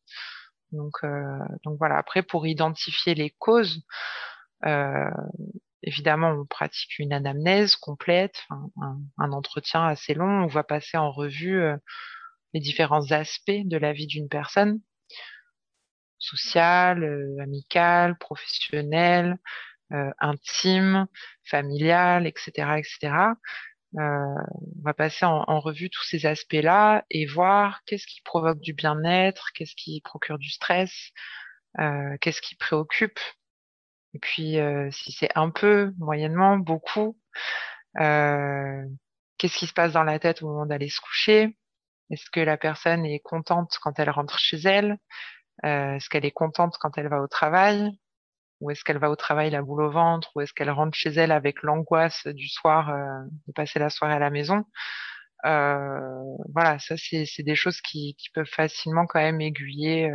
[0.71, 1.97] Donc, euh, donc voilà.
[1.97, 3.83] Après, pour identifier les causes,
[4.65, 5.09] euh,
[5.83, 10.43] évidemment, on pratique une anamnèse complète, un, un, entretien assez long.
[10.43, 11.77] On va passer en revue euh,
[12.53, 14.79] les différents aspects de la vie d'une personne,
[16.23, 19.37] sociale, euh, amicale, professionnelle,
[19.91, 21.07] euh, intime,
[21.43, 23.35] familiale, etc., etc.
[23.95, 28.59] Euh, on va passer en, en revue tous ces aspects-là et voir qu'est-ce qui provoque
[28.59, 31.11] du bien-être, qu'est-ce qui procure du stress,
[31.79, 33.19] euh, qu'est-ce qui préoccupe.
[34.15, 34.57] Et puis,
[34.91, 37.17] si c'est un peu, moyennement, beaucoup,
[37.95, 41.57] qu'est-ce qui se passe dans la tête au moment d'aller se coucher?
[42.11, 44.97] Est-ce que la personne est contente quand elle rentre chez elle?
[45.65, 47.89] Euh, Est-ce qu'elle est contente quand elle va au travail?
[48.61, 50.31] Ou est-ce qu'elle va au travail la boule au ventre?
[50.35, 54.13] Ou est-ce qu'elle rentre chez elle avec l'angoisse du soir euh, de passer la soirée
[54.13, 54.65] à la maison?
[55.45, 55.99] Euh,
[56.53, 60.09] Voilà, ça c'est des choses qui, peuvent facilement quand même aiguiller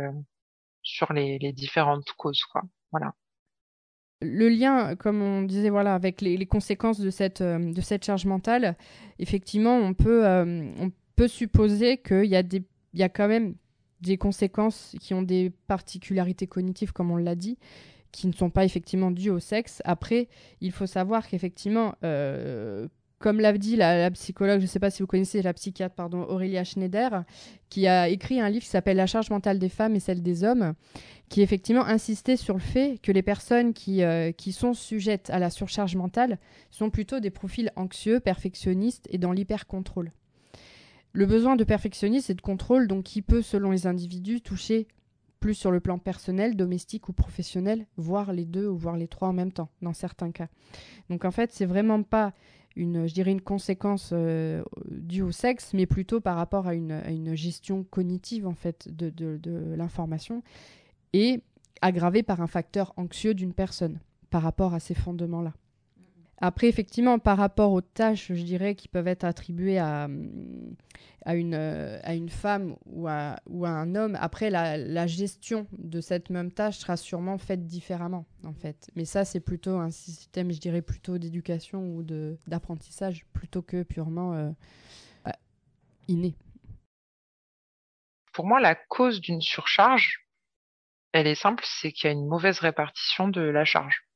[0.81, 2.63] sur les, différentes causes, quoi.
[2.91, 3.13] Voilà.
[4.21, 8.75] Le lien, comme on disait, voilà, avec les, conséquences de cette, de cette charge mentale,
[9.19, 13.55] effectivement, on peut, on peut supposer qu'il y, a des, il y a quand même
[14.01, 17.57] des conséquences qui ont des particularités cognitives, comme on l'a dit,
[18.11, 19.81] qui ne sont pas effectivement dues au sexe.
[19.85, 20.27] Après,
[20.61, 22.87] il faut savoir qu'effectivement, euh,
[23.19, 26.23] comme l'a dit la, psychologue, je ne sais pas si vous connaissez la psychiatre, pardon,
[26.23, 27.23] Aurélia Schneider,
[27.69, 30.43] qui a écrit un livre qui s'appelle La charge mentale des femmes et celle des
[30.43, 30.73] hommes,
[31.27, 35.39] qui effectivement insistait sur le fait que les personnes qui, euh, qui sont sujettes à
[35.39, 36.39] la surcharge mentale
[36.71, 40.11] sont plutôt des profils anxieux, perfectionnistes et dans l'hyper-contrôle.
[41.13, 44.87] Le besoin de perfectionnisme et de contrôle, donc, qui peut, selon les individus, toucher
[45.39, 49.29] plus sur le plan personnel, domestique ou professionnel, voire les deux ou voire les trois
[49.29, 50.47] en même temps, dans certains cas.
[51.09, 52.33] Donc en fait, c'est vraiment pas
[52.75, 57.83] une, je une conséquence euh, due au sexe, mais plutôt par rapport à une, gestion
[57.83, 60.43] cognitive en fait de l'information
[61.13, 61.41] et
[61.81, 65.53] aggravée par un facteur anxieux d'une personne par rapport à ces fondements-là.
[66.41, 70.07] Après, effectivement, par rapport aux tâches, je dirais, qui peuvent être attribuées à,
[71.25, 75.67] à, une, à une femme ou à, ou à un homme, après, la, la, gestion
[75.73, 78.89] de cette même tâche sera sûrement faite différemment, en fait.
[78.95, 82.03] Mais ça, c'est plutôt un système, je dirais, plutôt d'éducation ou
[82.47, 84.51] d'apprentissage, plutôt que purement euh,
[86.07, 86.35] inné.
[88.31, 90.25] Pour moi, la cause d'une surcharge,
[91.11, 94.08] elle est simple, c'est qu'il y a une mauvaise répartition de la charge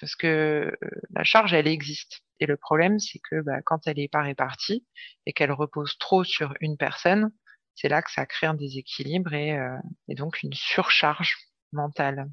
[0.00, 0.72] parce que
[1.10, 2.20] la charge, elle existe.
[2.40, 4.86] Et le problème, c'est que bah, quand elle n'est pas répartie
[5.26, 7.30] et qu'elle repose trop sur une personne,
[7.74, 9.76] c'est là que ça crée un déséquilibre et, euh,
[10.08, 11.36] et, donc une surcharge
[11.72, 12.28] mentale.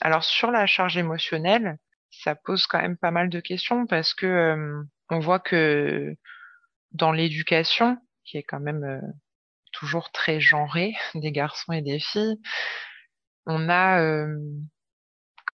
[0.00, 1.78] Alors sur la charge émotionnelle,
[2.10, 6.14] ça pose quand même pas mal de questions parce que euh, on voit que
[6.92, 9.00] dans l'éducation, qui est quand même euh,
[9.72, 12.36] toujours très genrée des garçons et des filles,
[13.46, 14.26] on a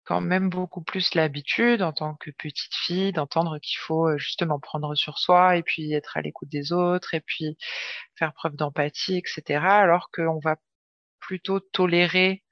[0.05, 4.95] quand même beaucoup plus l'habitude en tant que petite fille d'entendre qu'il faut justement prendre
[4.95, 7.57] sur soi et puis être à l'écoute des autres et puis
[8.15, 9.65] faire preuve d'empathie, etc.
[9.65, 10.57] Alors qu'on va
[11.19, 12.43] plutôt tolérer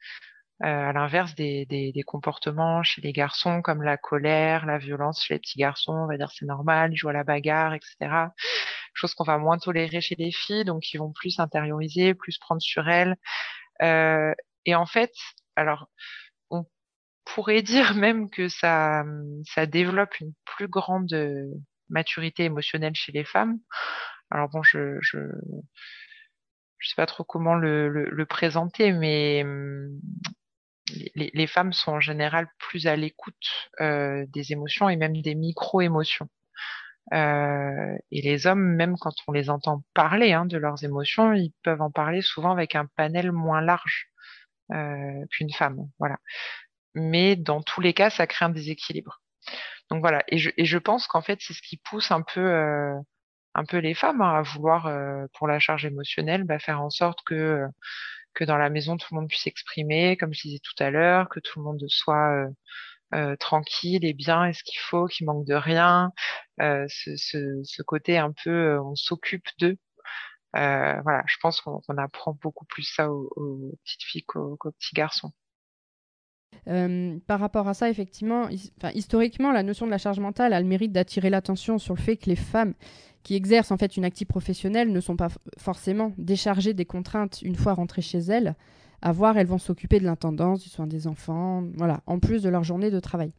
[0.63, 5.23] euh, à l'inverse des, des, des, comportements chez les garçons comme la colère, la violence
[5.23, 8.29] chez les petits garçons, on va dire c'est normal, ils jouent à la bagarre, etc.
[8.93, 12.61] Chose qu'on va moins tolérer chez les filles, donc ils vont plus intérioriser, plus prendre
[12.61, 13.15] sur elles.
[13.81, 14.33] Euh,
[14.65, 15.11] et en fait,
[15.55, 15.89] alors
[17.33, 19.03] pourrait dire même que ça,
[19.45, 21.45] ça développe une plus grande euh,
[21.89, 23.59] maturité émotionnelle chez les femmes.
[24.29, 25.19] Alors bon, je, je,
[26.77, 29.43] je sais pas trop comment le, le, le présenter, mais
[31.15, 35.35] les, les, femmes sont en général plus à l'écoute euh, des émotions et même des
[35.35, 36.29] micro-émotions.
[37.13, 41.53] Euh, et les hommes, même quand on les entend parler hein, de leurs émotions, ils
[41.63, 44.09] peuvent en parler souvent avec un panel moins large
[44.71, 45.89] euh, qu'une femme.
[45.99, 46.17] Voilà
[46.95, 49.21] mais dans tous les cas, ça crée un déséquilibre.
[49.89, 52.41] Donc voilà, et je, et je pense qu'en fait, c'est ce qui pousse un peu,
[52.41, 52.95] euh,
[53.55, 56.89] un peu les femmes hein, à vouloir, euh, pour la charge émotionnelle, bah, faire en
[56.89, 57.65] sorte que,
[58.33, 61.29] que dans la maison, tout le monde puisse s'exprimer, comme je disais tout à l'heure,
[61.29, 62.49] que tout le monde soit euh,
[63.15, 66.11] euh tranquille et bien, et ce qu'il faut, qu'il manque de rien,
[66.61, 69.77] euh, ce, ce, ce, côté un peu, on s'occupe d'eux.
[70.53, 75.33] voilà, je pense qu'on apprend beaucoup plus ça aux, petites filles qu'aux petits garçons.
[76.65, 78.47] Par rapport à ça, effectivement,
[78.93, 82.17] historiquement, la notion de la charge mentale a le mérite d'attirer l'attention sur le fait
[82.17, 82.73] que les femmes
[83.23, 87.55] qui exercent en fait une activité professionnelle ne sont pas forcément déchargées des contraintes une
[87.55, 88.55] fois rentrées chez elles.
[89.01, 92.49] À voir, elles vont s'occuper de l'intendance, du soin des enfants, voilà, en plus de
[92.49, 93.31] leur journée de travail.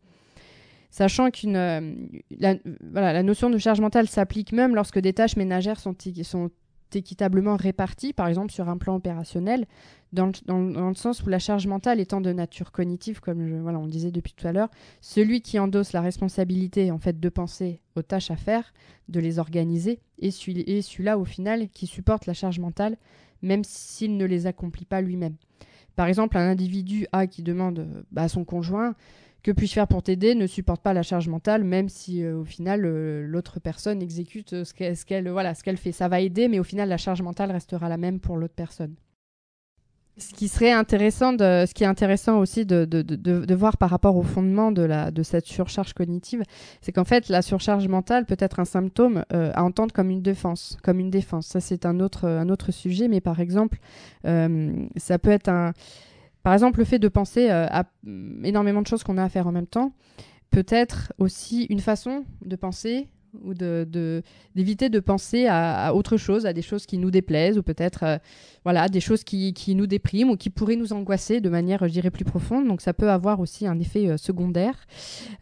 [0.90, 1.94] Sachant qu'une euh,
[2.38, 2.54] la,
[2.92, 6.50] voilà, la notion de charge mentale s'applique même lorsque des tâches ménagères sont, sont
[6.96, 9.66] équitablement réparties, par exemple sur un plan opérationnel,
[10.12, 14.12] dans le, sens où la charge mentale étant de nature cognitive, comme on le disait
[14.12, 14.70] depuis tout à l'heure,
[15.00, 18.72] celui qui endosse la responsabilité en fait de penser aux tâches à faire,
[19.08, 22.96] de les organiser, et celui-là au final qui supporte la charge mentale,
[23.42, 25.34] même s'il ne les accomplit pas lui-même.
[25.96, 28.94] Par exemple, un individu A qui demande bah, à son conjoint
[29.44, 32.44] que puis-je faire pour t'aider ne supporte pas la charge mentale, même si euh, au
[32.44, 35.92] final euh, l'autre personne exécute euh, ce qu'elle voilà, ce qu'elle fait.
[35.92, 38.94] Ça va aider, mais au final la charge mentale restera la même pour l'autre personne.
[40.16, 44.22] Ce qui serait intéressant, de, ce qui est intéressant aussi de, voir par rapport au
[44.22, 46.42] fondement de, cette surcharge cognitive,
[46.80, 50.78] c'est qu'en fait la surcharge mentale peut être un symptôme à entendre comme une défense,
[50.84, 51.48] comme une défense.
[51.48, 53.78] Ça c'est un autre, sujet, mais par exemple,
[54.24, 55.72] ça peut être un
[56.44, 57.84] par exemple, le fait de penser euh, à
[58.44, 59.92] énormément de choses qu'on a à faire en même temps
[60.50, 63.08] peut être aussi une façon de penser
[63.42, 68.02] ou d'éviter de, penser à, autre chose, à des choses qui nous déplaisent ou peut-être
[68.02, 68.18] euh,
[68.64, 71.92] voilà des choses qui, qui, nous dépriment ou qui pourraient nous angoisser de manière, je
[71.92, 72.66] dirais, plus profonde.
[72.66, 74.74] Donc ça peut avoir aussi un effet euh, secondaire.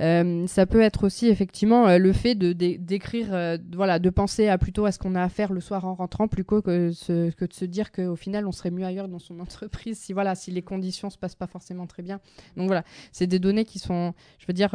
[0.01, 4.85] Euh, ça peut être aussi effectivement le fait de d'écrire, voilà, de penser à plutôt
[4.85, 7.53] à ce qu'on a à faire le soir en rentrant, plutôt que, ce, que de
[7.53, 10.63] se dire qu'au final on serait mieux ailleurs dans son entreprise si voilà si les
[10.63, 12.21] conditions se passent pas forcément très bien.
[12.57, 14.75] Donc voilà, c'est des données qui sont, je veux dire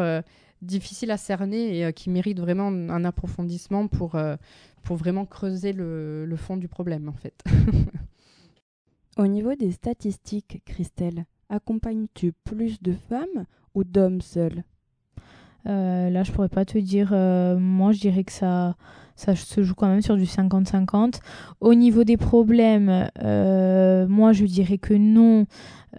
[0.61, 4.35] difficile à cerner et euh, qui mérite vraiment un approfondissement pour, euh,
[4.83, 7.43] pour vraiment creuser le, le, fond du problème en fait.
[9.17, 14.63] Au niveau des statistiques, Christelle, accompagnes-tu plus de femmes ou d'hommes seuls?
[15.67, 17.11] Euh, Là, je pourrais pas te dire.
[17.59, 18.75] moi, je dirais que ça,
[19.15, 21.19] ça se joue quand même sur du 50-50.
[21.59, 23.09] Au niveau des problèmes,
[24.07, 25.45] moi, je dirais que non.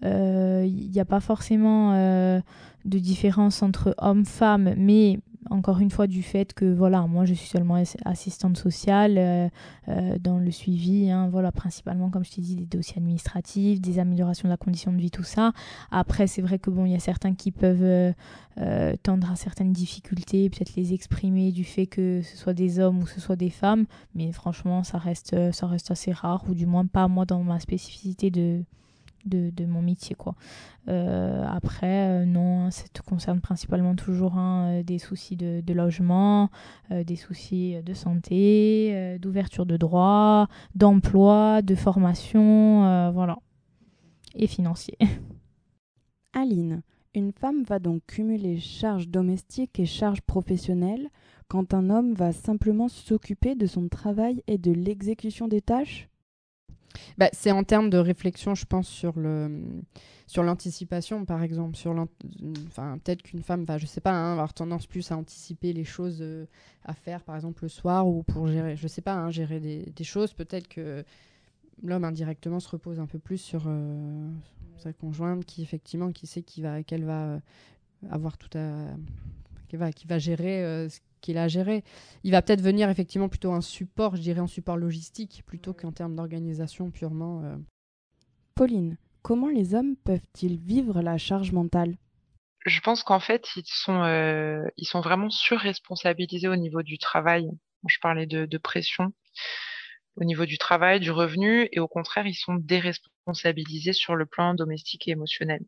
[0.02, 2.40] Il n'y a pas forcément
[2.89, 5.20] de différence entre hommes-femmes, mais
[5.51, 9.49] encore une fois du fait que voilà moi je suis seulement assistante sociale euh,
[9.89, 13.99] euh, dans le suivi hein, voilà principalement comme je t'ai dit des dossiers administratifs des
[13.99, 15.53] améliorations de la condition de vie tout ça.
[15.91, 19.72] Après c'est vrai que bon il y a certains qui peuvent euh, tendre à certaines
[19.72, 23.51] difficultés peut-être les exprimer du fait que ce soit des hommes ou ce soit des
[23.51, 27.43] femmes mais franchement ça reste ça reste assez rare ou du moins pas moi dans
[27.43, 28.64] ma spécificité de
[29.25, 30.14] de, mon métier.
[30.14, 30.35] Quoi.
[30.89, 36.51] Euh, après, euh, non, ça te concerne principalement toujours hein, euh, des soucis de, logement,
[36.91, 43.39] des soucis de santé, d'ouverture de droit, d'emploi, de formation, voilà,
[44.35, 44.97] et financier.
[46.33, 46.83] Aline,
[47.14, 51.09] une femme va donc cumuler charges domestiques et charges professionnelles
[51.49, 56.09] quand un homme va simplement s'occuper de son travail et de l'exécution des tâches?
[57.16, 59.82] Bah, c'est en termes de réflexion, je pense, sur le
[60.26, 61.76] sur l'anticipation, par exemple.
[61.76, 61.95] Sur
[62.66, 65.84] enfin, peut-être qu'une femme va, je sais pas, hein, avoir tendance plus à anticiper les
[65.84, 66.47] choses euh,
[66.84, 70.05] à faire, par exemple, le soir ou pour gérer, je sais pas, hein, gérer des,
[70.05, 70.32] choses.
[70.34, 71.05] Peut-être que
[71.82, 74.30] l'homme indirectement se repose un peu plus sur euh,
[74.76, 77.41] sa conjointe qui, effectivement, qui sait qu'elle va, va
[78.11, 78.89] avoir tout à
[79.68, 80.89] qui va, qui va gérer euh,
[81.21, 81.85] qu'il a à gérer.
[82.25, 85.93] Il va peut-être venir effectivement plutôt un support, je dirais un support logistique, plutôt qu'en
[85.93, 87.43] termes d'organisation purement.
[87.45, 87.57] Euh.
[88.55, 91.97] Pauline, comment les hommes peuvent-ils vivre la charge mentale?
[92.66, 97.49] Je pense qu'en fait, ils sont, euh, ils sont vraiment surresponsabilisés au niveau du travail.
[97.87, 99.12] Je parlais de, de pression
[100.21, 104.55] au niveau du travail, du revenu, et au contraire, ils sont déresponsabilisés sur le plan
[104.55, 105.61] domestique et émotionnel.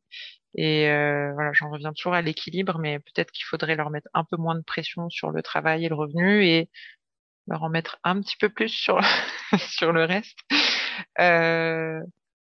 [0.54, 4.24] Et euh, voilà, j'en reviens toujours à l'équilibre, mais peut-être qu'il faudrait leur mettre un
[4.24, 6.70] peu moins de pression sur le travail et le revenu et
[7.46, 9.00] leur en mettre un petit peu plus sur,
[9.70, 10.38] sur le reste.
[11.20, 12.00] Euh,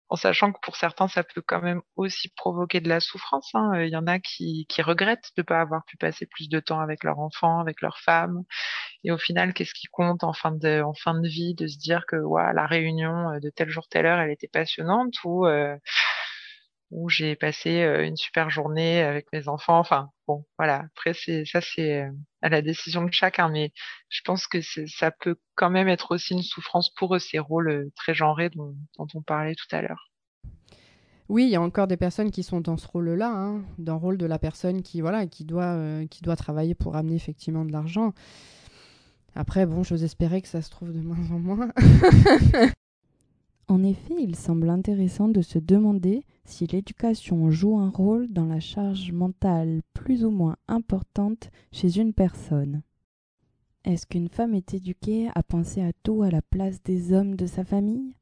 [0.10, 3.50] en sachant que pour certains, ça peut quand même aussi provoquer de la souffrance.
[3.56, 3.82] Hein.
[3.82, 6.60] Il y en a qui, qui regrettent de ne pas avoir pu passer plus de
[6.60, 8.44] temps avec leur enfant, avec leur femme.
[9.04, 11.78] Et au final, qu'est-ce qui compte en fin de, en fin de vie de se
[11.78, 15.76] dire que ouais, la réunion de tel jour, telle heure, elle était passionnante ou euh,
[16.96, 19.78] où j'ai passé une super journée avec mes enfants.
[19.78, 20.86] Enfin, bon, voilà.
[20.94, 22.10] Après, c'est ça, c'est
[22.42, 23.74] à la décision de chacun, mais
[24.08, 27.92] je pense que ça peut quand même être aussi une souffrance pour eux, ces rôles
[27.98, 30.10] très genrés dont, on parlait tout à l'heure.
[31.28, 34.00] Oui, il y a encore des personnes qui sont dans ce rôle-là, hein, dans le
[34.00, 35.78] rôle de la personne qui voilà, qui doit,
[36.10, 38.14] qui doit travailler pour amener effectivement de l'argent.
[39.36, 41.72] Après, bon, j'ose espérer que ça se trouve de moins en moins.
[43.68, 48.60] en effet, il semble intéressant de se demander si l'éducation joue un rôle dans la
[48.60, 52.82] charge mentale plus ou moins importante chez une personne.
[53.84, 57.46] Est-ce qu'une femme est éduquée à penser à tout à la place des hommes de
[57.46, 58.16] sa famille?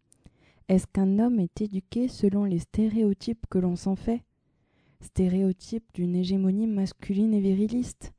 [0.70, 4.24] Est-ce qu'un homme est éduqué selon les stéréotypes que l'on s'en fait?
[5.02, 8.14] Stéréotypes d'une hégémonie masculine et viriliste.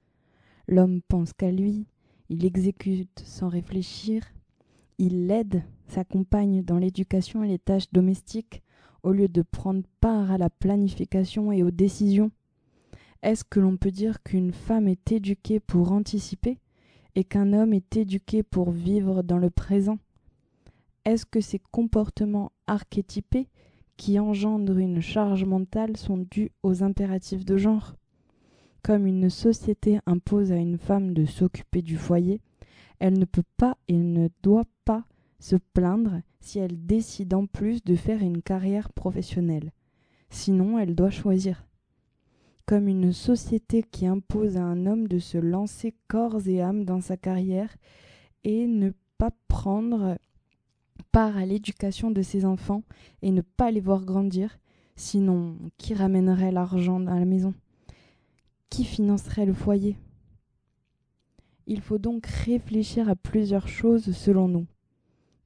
[0.69, 1.87] L'homme pense qu'à lui,
[2.29, 4.23] il exécute sans réfléchir,
[4.99, 8.63] il aide sa compagne dans l'éducation et les tâches domestiques
[9.05, 12.33] au lieu de prendre part à la planification et aux décisions.
[13.23, 16.59] Est-ce que l'on peut dire qu'une femme est éduquée pour anticiper
[17.15, 19.99] et qu'un homme est éduqué pour vivre dans le présent?
[21.05, 23.49] Est-ce que ces comportements archétypés
[23.97, 27.95] qui engendrent une charge mentale sont dus aux impératifs de genre?
[28.83, 32.41] Comme une société impose à une femme de s'occuper du foyer,
[32.99, 35.05] elle ne peut pas et ne doit pas
[35.41, 39.73] se plaindre si elle décide en plus de faire une carrière professionnelle.
[40.29, 41.65] Sinon, elle doit choisir
[42.67, 47.01] comme une société qui impose à un homme de se lancer corps et âme dans
[47.01, 47.75] sa carrière
[48.43, 50.19] et ne pas prendre
[51.13, 52.83] part à l'éducation de ses enfants
[53.23, 54.59] et ne pas les voir grandir,
[54.97, 57.55] sinon qui ramènerait l'argent dans la maison?
[58.71, 59.97] Qui financerait le foyer?
[61.67, 64.67] Il faut donc réfléchir à plusieurs choses selon nous.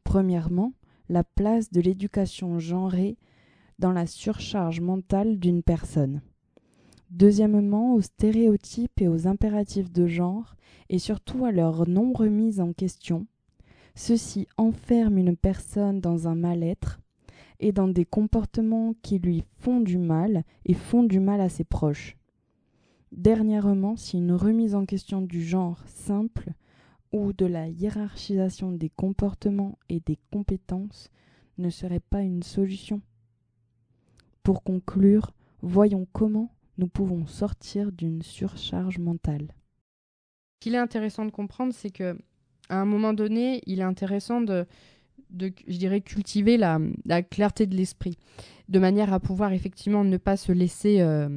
[0.05, 0.73] Premièrement,
[1.09, 3.17] la place de l'éducation genrée
[3.79, 6.21] dans la surcharge mentale d'une personne.
[7.11, 10.57] Deuxièmement, aux stéréotypes et aux impératifs de genre,
[10.91, 13.27] et surtout à leur non remise en question.
[13.95, 17.01] Ceci enferme une personne dans un mal-être
[17.61, 21.65] et dans des comportements qui lui font du mal et font du mal à ses
[21.65, 22.17] proches.
[23.11, 26.53] Dernièrement, si une remise en question du genre simple
[27.13, 31.11] ou de la hiérarchisation des comportements et des compétences
[31.59, 33.01] ne serait pas une solution.
[34.43, 35.33] Pour conclure,
[35.63, 39.49] voyons comment nous pouvons sortir d'une surcharge mentale.
[40.55, 42.17] Ce qu'il est intéressant de comprendre, c'est que
[42.69, 44.67] à un moment donné, il est intéressant de,
[45.39, 48.19] je dirais, cultiver la, la clarté de l'esprit,
[48.69, 51.29] de manière à pouvoir effectivement ne pas se laisser, euh,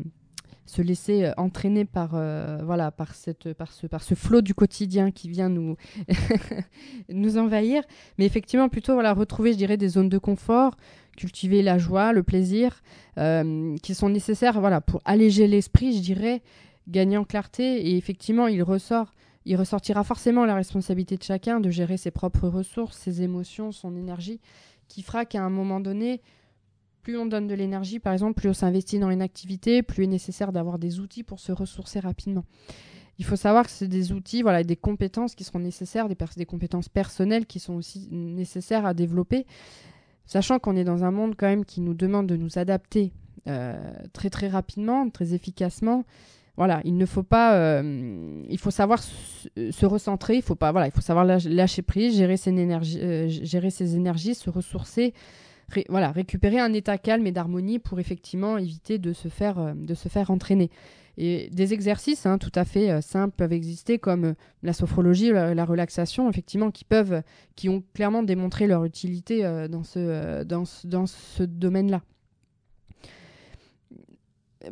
[0.71, 4.53] se laisser euh, entraîner par, euh, voilà, par, cette, par, ce, par ce flot du
[4.53, 5.75] quotidien qui vient nous,
[7.09, 7.83] nous envahir,
[8.17, 10.77] mais effectivement plutôt voilà, retrouver, je dirais, des zones de confort,
[11.17, 12.81] cultiver la joie, le plaisir,
[13.17, 16.41] euh, qui sont nécessaires voilà, pour alléger l'esprit, je dirais,
[16.87, 17.89] gagner en clarté.
[17.89, 19.13] Et effectivement, il ressort,
[19.45, 23.97] il ressortira forcément la responsabilité de chacun de gérer ses propres ressources, ses émotions, son
[23.97, 24.39] énergie,
[24.87, 26.21] qui fera qu'à un moment donné,
[27.01, 30.05] plus on donne de l'énergie, par exemple, plus on s'investit dans une activité, plus il
[30.05, 32.45] est nécessaire d'avoir des outils pour se ressourcer rapidement.
[33.19, 36.89] Il faut savoir que c'est des outils, voilà, des compétences qui seront nécessaires, des, compétences
[36.89, 39.45] personnelles qui sont aussi nécessaires à développer
[40.25, 43.11] sachant qu'on est dans un monde quand même qui nous demande de nous adapter
[43.47, 43.75] euh,
[44.13, 46.05] très très rapidement, très efficacement.
[46.55, 50.87] Voilà, il ne faut pas, euh, il faut savoir se, recentrer, il faut pas, voilà,
[50.87, 55.13] il faut savoir lâcher prise, gérer ses euh, gérer ses énergies, se ressourcer,
[55.89, 59.73] voilà, récupérer un état calme et d'harmonie pour effectivement éviter de se faire,
[60.09, 60.69] faire entraîner.
[61.17, 65.31] Et des exercices hein, tout à fait euh, simples peuvent exister comme euh, la sophrologie,
[65.31, 67.21] la, relaxation, effectivement, qui peuvent,
[67.55, 72.01] qui ont clairement démontré leur utilité euh, dans ce, domaine-là.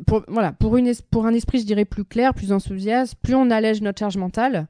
[0.06, 4.66] Pour un esprit, je dirais, plus clair, plus enthousiaste, plus on allège notre charge mentale,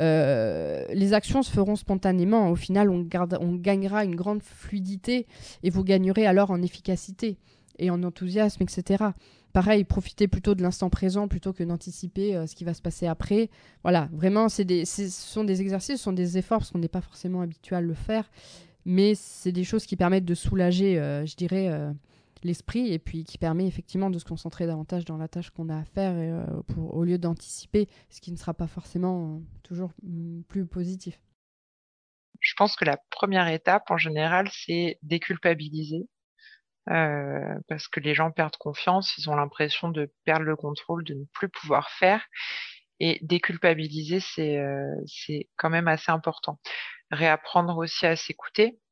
[0.00, 2.50] les actions se feront spontanément.
[2.50, 5.26] Au final, on, garde, on gagnera une grande fluidité
[5.62, 7.36] et vous gagnerez alors en efficacité
[7.78, 9.12] et en enthousiasme, etc
[9.52, 13.06] pareil, profiter plutôt de l'instant présent plutôt que d'anticiper euh, ce qui va se passer
[13.06, 13.50] après.
[13.82, 14.62] Voilà, vraiment, ce
[15.10, 17.94] sont des exercices, ce sont des efforts parce qu'on n'est pas forcément habitué à le
[17.94, 18.30] faire,
[18.84, 21.90] mais c'est des choses qui permettent de soulager, euh, je dirais, euh,
[22.42, 25.78] l'esprit et puis qui permet effectivement de se concentrer davantage dans la tâche qu'on a
[25.78, 30.66] à faire pour, au lieu d'anticiper ce qui ne sera pas forcément toujours mm, plus
[30.66, 31.20] positif.
[32.40, 36.08] Je pense que la première étape en général, c'est déculpabiliser
[36.88, 41.14] euh, parce que les gens perdent confiance, ils ont l'impression de perdre le contrôle, de
[41.14, 42.26] ne plus pouvoir faire.
[42.98, 44.94] Et déculpabiliser, c'est euh,
[45.56, 46.58] quand même assez important.
[47.10, 48.89] Réapprendre aussi à s'écouter euh,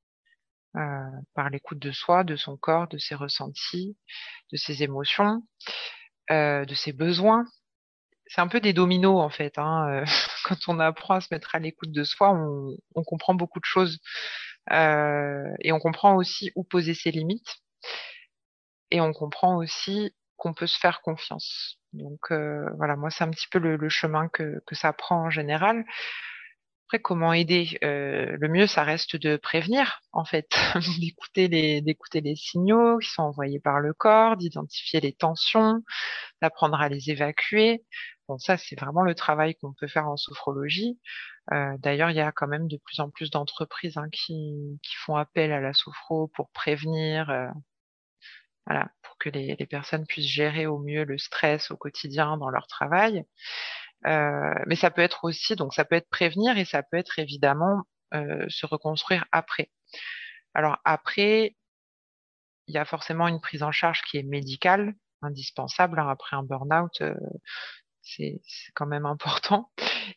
[1.34, 3.96] par l'écoute de soi, de son corps, de ses ressentis,
[4.52, 5.42] de ses émotions,
[6.30, 7.44] euh, de ses besoins.
[8.26, 9.58] C'est un peu des dominos en fait.
[9.58, 10.04] Hein.
[10.44, 13.98] Quand on apprend à se mettre à l'écoute de soi, on, comprend beaucoup de choses.
[14.70, 17.56] Euh, et on comprend aussi où poser ses limites
[18.90, 21.78] et on comprend aussi qu'on peut se faire confiance.
[21.94, 25.30] Donc euh, voilà, moi c'est un petit peu le, chemin que, que, ça prend en
[25.30, 25.84] général.
[26.88, 27.78] Après, comment aider?
[27.84, 30.48] Euh, Le mieux, ça reste de prévenir, en fait,
[31.02, 35.82] d'écouter les, signaux qui sont envoyés par le corps, d'identifier les tensions,
[36.40, 37.84] d'apprendre à les évacuer.
[38.26, 40.98] Bon, ça, c'est vraiment le travail qu'on peut faire en sophrologie.
[41.52, 45.16] Euh, d'ailleurs, il y a quand même de plus en plus d'entreprises hein, qui, font
[45.16, 47.48] appel à la sophro pour prévenir, euh,
[49.02, 53.24] pour que les, personnes puissent gérer au mieux le stress au quotidien dans leur travail.
[54.06, 57.18] Euh, mais ça peut être aussi, donc ça peut être prévenir et ça peut être
[57.18, 57.82] évidemment
[58.14, 59.70] euh, se reconstruire après.
[60.54, 61.56] Alors après,
[62.68, 65.98] il y a forcément une prise en charge qui est médicale, indispensable.
[65.98, 67.14] Hein, après un burn-out, euh,
[68.02, 68.40] c'est
[68.74, 69.70] quand même important.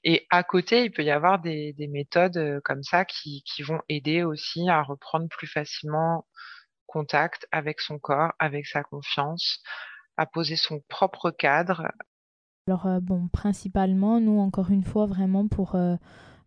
[0.04, 3.64] Et à côté, il peut y avoir des, des méthodes euh, comme ça qui, qui
[3.64, 6.28] vont aider aussi à reprendre plus facilement
[6.88, 9.62] contact avec son corps, avec sa confiance,
[10.18, 11.88] à poser son propre cadre,
[12.68, 15.95] alors euh, bon, principalement, nous, encore une fois, vraiment pour, euh,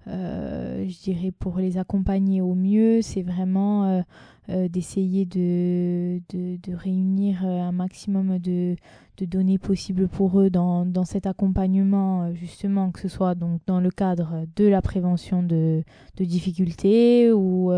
[0.07, 4.05] euh, je dirais, pour les accompagner au mieux, c'est vraiment
[4.47, 8.77] d'essayer de, de, réunir un maximum de,
[9.17, 13.81] de, données possibles pour eux dans, dans, cet accompagnement, justement, que ce soit donc dans
[13.81, 15.83] le cadre de la prévention de,
[16.19, 17.73] difficultés ou,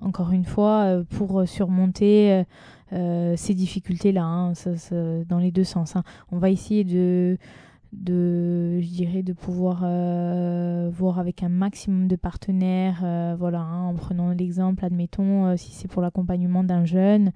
[0.00, 2.44] encore une fois, pour surmonter
[2.90, 4.52] ces difficultés-là, hein,
[5.28, 5.96] dans les deux sens.
[5.96, 6.02] Hein.
[6.30, 7.38] On va essayer de,
[7.92, 13.86] de je dirais de pouvoir euh, voir avec un maximum de partenaires euh, voilà hein,
[13.86, 17.32] en prenant l'exemple admettons euh, si c'est pour l'accompagnement d'un jeune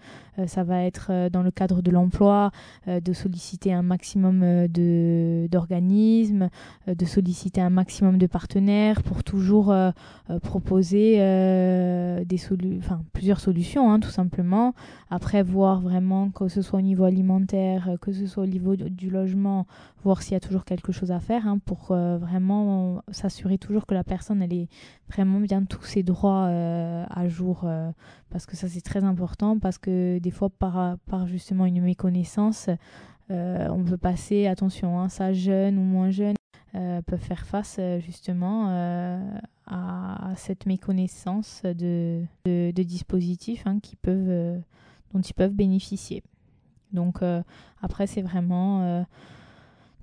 [0.47, 2.51] ça va être dans le cadre de l'emploi
[2.89, 6.51] de solliciter un maximum de d'organismes
[6.89, 9.73] de solliciter un maximum de partenaires pour toujours
[10.43, 11.19] proposer
[12.25, 12.37] des
[13.13, 14.75] plusieurs solutions hein, tout simplement.
[15.09, 19.11] Après voir vraiment que ce soit au niveau alimentaire que ce soit au niveau du
[19.11, 19.69] logement
[20.03, 23.87] voir s'il y a toujours quelque chose à faire hein, pour euh, vraiment s'assurer toujours
[23.87, 24.69] que la personne elle est
[25.09, 27.91] vraiment bien tous ses droits euh, à jour euh,
[28.31, 32.69] parce que ça c'est très important parce que des fois par, par justement une méconnaissance
[33.31, 36.37] on peut passer attention hein, ça jeune ou moins jeune
[36.73, 38.69] peuvent faire face justement
[39.67, 44.61] à, cette méconnaissance de, de, dispositifs hein, qui peuvent,
[45.13, 46.23] dont ils peuvent bénéficier.
[46.93, 47.21] Donc
[47.81, 49.07] après c'est vraiment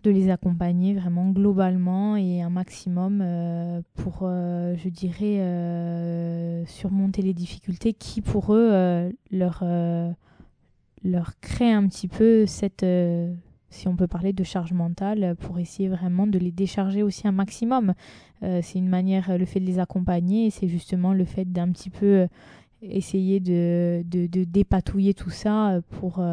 [0.03, 7.21] de les accompagner vraiment globalement et un maximum euh, pour, euh, je dirais, euh, surmonter
[7.21, 9.63] les difficultés qui, pour eux, leur,
[11.03, 12.85] leur créent un petit peu cette,
[13.69, 17.31] si on peut parler de charge mentale, pour essayer vraiment de les décharger aussi un
[17.31, 17.93] maximum.
[18.41, 22.27] c'est une manière, le fait de les accompagner, c'est justement le fait d'un petit peu
[22.81, 26.23] essayer de, de, de, dépatouiller tout ça pour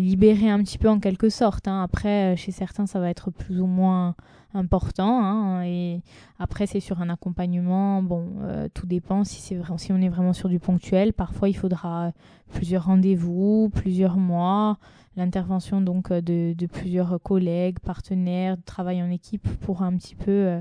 [0.00, 1.68] libérer un petit peu en quelque sorte.
[1.68, 1.82] Hein.
[1.82, 4.14] Après, euh, chez certains, ça va être plus ou moins
[4.54, 5.22] important.
[5.22, 5.64] Hein.
[5.64, 6.00] Et
[6.38, 8.02] après, c'est sur un accompagnement.
[8.02, 11.12] Bon, euh, tout dépend si, c'est vrai, si on est vraiment sur du ponctuel.
[11.12, 12.12] Parfois, il faudra
[12.52, 14.78] plusieurs rendez-vous, plusieurs mois,
[15.16, 20.60] l'intervention donc euh, de, plusieurs collègues, partenaires, travail en équipe pour un petit peu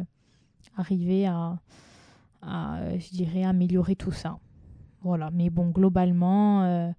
[0.77, 1.57] arriver à,
[2.43, 4.37] je dirais, améliorer tout ça.
[5.03, 5.29] Voilà.
[5.31, 6.89] Mais bon, globalement euh,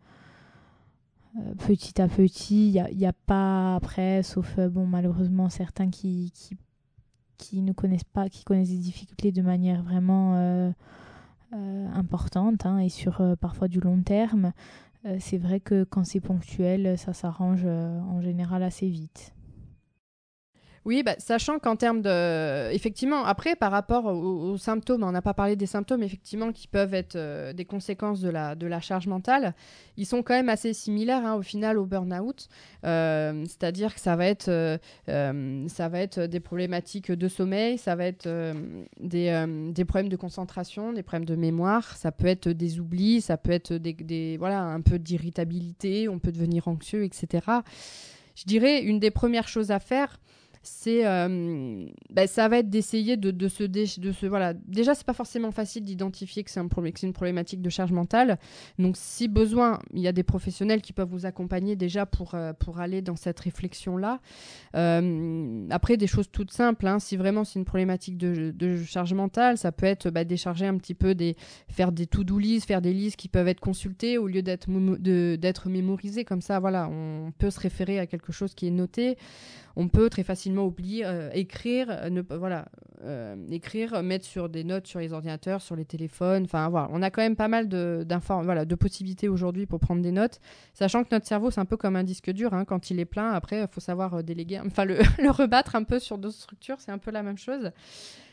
[1.59, 6.33] petit à petit, il n'y a, a, pas après, sauf euh, bon malheureusement certains qui,
[7.53, 10.71] ne connaissent pas, qui connaissent des difficultés de manière vraiment euh,
[11.95, 14.53] importante hein, et sur parfois du long terme.
[15.19, 19.35] c'est vrai que quand c'est ponctuel, ça s'arrange en général assez vite.
[20.85, 22.73] Oui, bah, sachant qu'en termes de.
[22.73, 26.95] Effectivement, après, par rapport aux, symptômes, on n'a pas parlé des symptômes, effectivement, qui peuvent
[26.95, 29.55] être euh, des conséquences de la, de la charge mentale,
[29.97, 32.49] ils sont quand même assez similaires, hein, au final, au burn-out.
[32.85, 37.95] Euh, c'est-à-dire que ça va, être, euh, ça va être des problématiques de sommeil, ça
[37.95, 38.29] va être
[38.99, 43.37] des, des, problèmes de concentration, des problèmes de mémoire, ça peut être des oublis, ça
[43.37, 47.47] peut être des, voilà, un peu d'irritabilité, on peut devenir anxieux, etc.
[48.35, 50.19] Je dirais, une des premières choses à faire,
[50.63, 54.55] c'est euh, bah, ça va être d'essayer de, de, se de se voilà.
[54.55, 57.93] Déjà c'est pas forcément facile d'identifier que c'est un problème c'est une problématique de charge
[57.93, 58.39] mentale.
[58.79, 62.53] Donc si besoin il y a des professionnels qui peuvent vous accompagner déjà pour euh,
[62.53, 64.21] pour aller dans cette réflexion là
[64.77, 69.15] euh, après des choses toutes simples hein, si vraiment c'est une problématique de, de, charge
[69.15, 71.37] mentale ça peut être bah, décharger un petit peu des
[71.69, 74.69] faire des to-do list faire des listes qui peuvent être consultées au lieu d'être
[75.37, 76.61] d'être mémorisées comme ça.
[76.61, 79.17] Voilà on peut se référer à quelque chose qui est noté
[79.77, 82.67] on peut très facilement oublier, euh, écrire, euh, ne, voilà,
[83.05, 86.45] euh, écrire, mettre sur des notes sur les ordinateurs, sur les téléphones.
[86.45, 88.07] Enfin, voilà, on a quand même pas mal de,
[88.43, 90.41] voilà, de possibilités aujourd'hui pour prendre des notes,
[90.75, 92.55] sachant que notre cerveau, c'est un peu comme un disque dur.
[92.55, 95.85] Hein, quand il est plein, après, il faut savoir déléguer, enfin, le, le, rebattre un
[95.85, 97.71] peu sur d'autres structures, c'est un peu la même chose.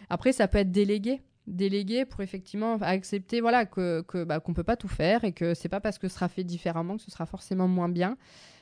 [0.09, 4.77] Après, ça peut être délégué délégué pour effectivement accepter voilà que, bah, qu'on peut pas
[4.77, 7.25] tout faire et que c'est pas parce que ce sera fait différemment que ce sera
[7.25, 8.17] forcément moins bien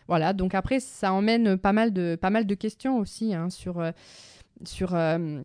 [0.07, 3.79] voilà donc après ça emmène pas mal de pas mal de questions aussi hein, sur
[3.79, 3.91] euh,
[4.93, 5.43] euh,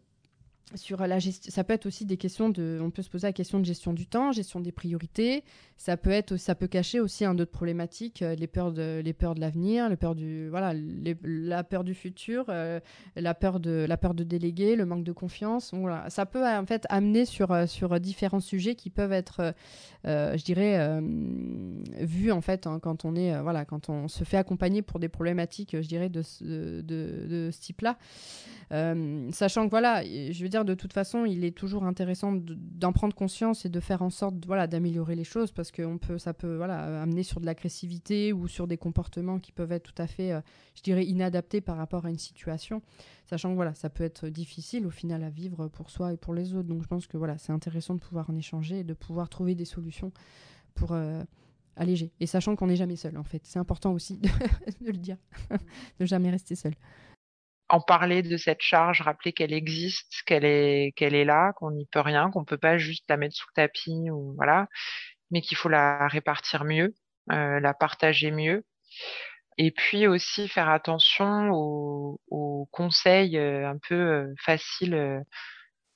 [0.74, 3.60] sur la ça peut être aussi des questions de, on peut se poser la question
[3.60, 5.44] de gestion du temps, gestion des priorités.
[5.76, 9.12] Ça peut être, ça peut cacher aussi un d'autres problématiques, euh, les peurs de, les
[9.12, 10.74] peurs de l'avenir, les peurs du, voilà,
[11.24, 12.78] la peur du futur, euh,
[13.16, 15.74] la peur de, la peur de déléguer, le manque de confiance.
[15.74, 19.54] Voilà, ça peut en fait amener sur euh, sur différents sujets qui peuvent être,
[20.04, 21.00] je dirais,
[22.00, 25.08] vus en fait hein, quand on est, voilà, quand on se fait accompagner pour des
[25.08, 26.22] problématiques, je dirais de,
[26.82, 27.98] de ce type-là.
[29.32, 33.14] sachant que voilà, je veux dire de toute façon, il est toujours intéressant d'en prendre
[33.14, 36.56] conscience et de faire en sorte voilà, d'améliorer les choses parce que peut, ça peut
[36.56, 40.32] voilà, amener sur de l'agressivité ou sur des comportements qui peuvent être tout à fait,
[40.32, 40.40] euh,
[40.76, 42.82] je dirais, inadaptés par rapport à une situation.
[43.26, 46.34] Sachant que voilà, ça peut être difficile au final à vivre pour soi et pour
[46.34, 46.68] les autres.
[46.68, 49.54] Donc je pense que voilà, c'est intéressant de pouvoir en échanger et de pouvoir trouver
[49.54, 50.12] des solutions
[50.74, 51.22] pour euh,
[51.76, 52.12] alléger.
[52.20, 53.40] Et sachant qu'on n'est jamais seul en fait.
[53.44, 54.28] C'est important aussi de,
[54.84, 55.16] de le dire,
[55.98, 56.74] de jamais rester seul
[57.72, 61.86] en parler de cette charge, rappeler qu'elle existe, qu'elle est, qu'elle est là, qu'on n'y
[61.86, 64.68] peut rien, qu'on peut pas juste la mettre sous le tapis ou voilà,
[65.30, 66.94] mais qu'il faut la répartir mieux,
[67.32, 68.64] euh, la partager mieux.
[69.58, 75.24] Et puis aussi faire attention aux, aux conseils euh, un peu euh, faciles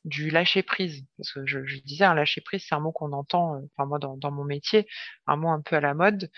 [0.07, 1.05] du lâcher prise.
[1.18, 4.31] Parce que je, disais, un lâcher prise, c'est un mot qu'on entend, enfin moi dans,
[4.31, 4.87] mon métier,
[5.27, 6.31] un mot un peu à la mode.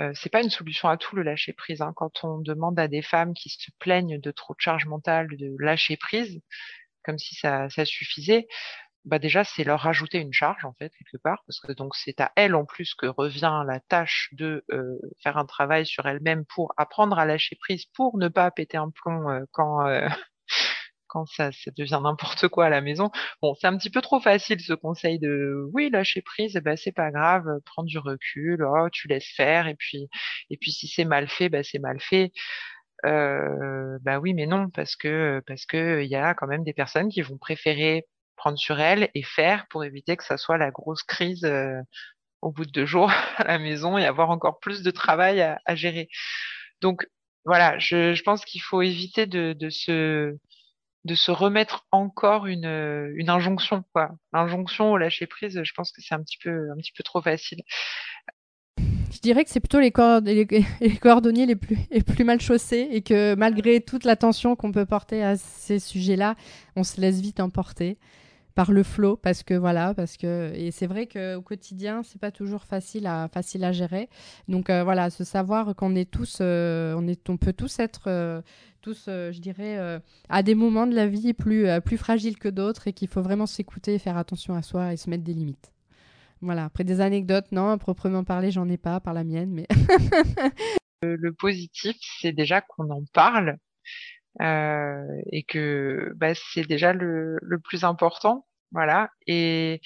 [0.00, 1.82] Euh, c'est pas une solution à tout le lâcher prise.
[1.82, 1.92] Hein.
[1.96, 5.54] Quand on demande à des femmes qui se plaignent de trop de charge mentale de
[5.58, 6.40] lâcher prise,
[7.04, 8.46] comme si ça, ça suffisait,
[9.04, 12.20] bah déjà c'est leur rajouter une charge en fait quelque part, parce que donc c'est
[12.20, 16.44] à elles en plus que revient la tâche de euh, faire un travail sur elles-mêmes
[16.46, 20.08] pour apprendre à lâcher prise, pour ne pas péter un plomb euh, quand euh,
[21.12, 23.10] quand ça, ça devient n'importe quoi à la maison.
[23.42, 26.92] Bon, c'est un petit peu trop facile ce conseil de oui, lâcher prise, bah c'est
[26.92, 30.08] pas grave, prends du recul, oh, tu laisses faire et puis
[30.50, 32.32] et puis si c'est mal fait, bah c'est mal fait.
[33.04, 36.72] Euh, bah oui, mais non, parce que parce que il y a quand même des
[36.72, 38.06] personnes qui vont préférer
[38.36, 41.80] prendre sur elles et faire pour éviter que ça soit la grosse crise euh,
[42.42, 45.60] au bout de deux jours à la maison et avoir encore plus de travail à,
[45.66, 46.08] à gérer.
[46.80, 47.06] Donc
[47.44, 50.36] voilà, je, je pense qu'il faut éviter de, de se
[51.04, 52.66] de se remettre encore une,
[53.28, 54.10] injonction, quoi.
[54.32, 57.20] L'injonction au lâcher prise, je pense que c'est un petit peu, un petit peu trop
[57.20, 57.62] facile.
[58.78, 63.34] Je dirais que c'est plutôt les, coordonniers les plus, les plus mal chaussés et que
[63.34, 66.34] malgré toute l'attention qu'on peut porter à ces sujets-là,
[66.76, 67.98] on se laisse vite emporter
[68.54, 72.30] par le flot parce que voilà parce que et c'est vrai qu'au quotidien c'est pas
[72.30, 74.08] toujours facile à facile à gérer
[74.48, 78.04] donc euh, voilà se savoir qu'on est tous euh, on est on peut tous être
[78.06, 78.42] euh,
[78.80, 79.78] tous, je dirais,
[80.28, 83.46] à des moments de la vie plus, plus fragiles que d'autres et qu'il faut vraiment
[83.46, 85.72] s'écouter, faire attention à soi et se mettre des limites.
[86.40, 89.68] Voilà, après des anecdotes, non, proprement parler, j'en ai pas par la mienne, mais.
[91.02, 93.56] le positif, c'est déjà qu'on en parle
[94.40, 98.46] et que bah, c'est déjà le, plus important.
[98.72, 99.10] Voilà.
[99.26, 99.80] Et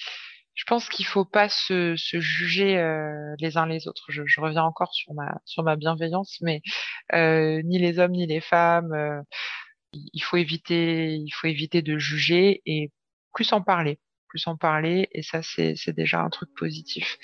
[0.57, 4.05] je pense qu'il faut pas se, juger euh, les uns les autres.
[4.09, 6.61] Je, reviens encore sur ma bienveillance, mais
[7.13, 9.21] euh, ni les hommes ni les femmes, euh,
[9.93, 12.91] il faut éviter il faut éviter de juger et
[13.33, 17.19] plus en parler, plus en parler, et ça c'est déjà un truc positif.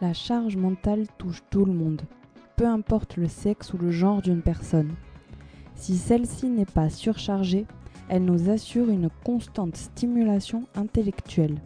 [0.00, 2.02] La charge mentale touche tout le monde,
[2.60, 4.92] peu importe le sexe ou le genre d'une personne.
[5.76, 7.64] Si celle-ci n'est pas surchargée,
[8.10, 11.56] elle nous assure une constante stimulation intellectuelle.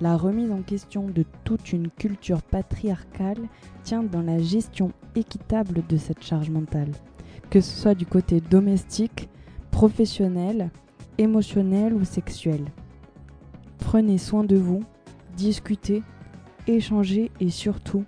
[0.00, 3.48] La remise en question de toute une culture patriarcale
[3.82, 6.92] tient dans la gestion équitable de cette charge mentale,
[7.50, 9.28] que ce soit du côté domestique,
[9.72, 10.70] professionnel,
[11.18, 12.64] émotionnel ou sexuel.
[13.78, 14.84] Prenez soin de vous,
[15.36, 16.04] discutez,
[16.68, 18.04] échangez et surtout,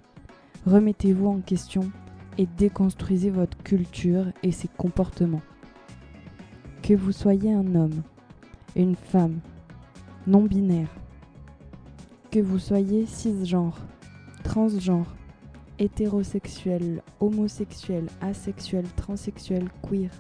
[0.67, 1.91] remettez-vous en question
[2.39, 5.43] et déconstruisez votre culture et ses comportements.
[6.83, 8.03] Que vous soyez un homme,
[8.75, 9.39] une femme,
[10.27, 10.95] non-binaire,
[12.31, 13.79] que vous soyez cisgenre,
[14.43, 15.15] transgenre,
[15.79, 20.11] hétérosexuel, homosexuel, asexuel, transsexuel, queer,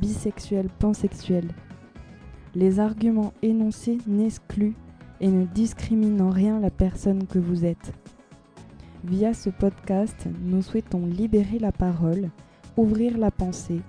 [0.00, 1.48] bisexuel, pansexuel.
[2.54, 4.76] Les arguments énoncés n'excluent
[5.20, 7.92] et ne discriminent en rien la personne que vous êtes.
[9.02, 12.28] Via ce podcast, nous souhaitons libérer la parole,
[12.76, 13.80] ouvrir la pensée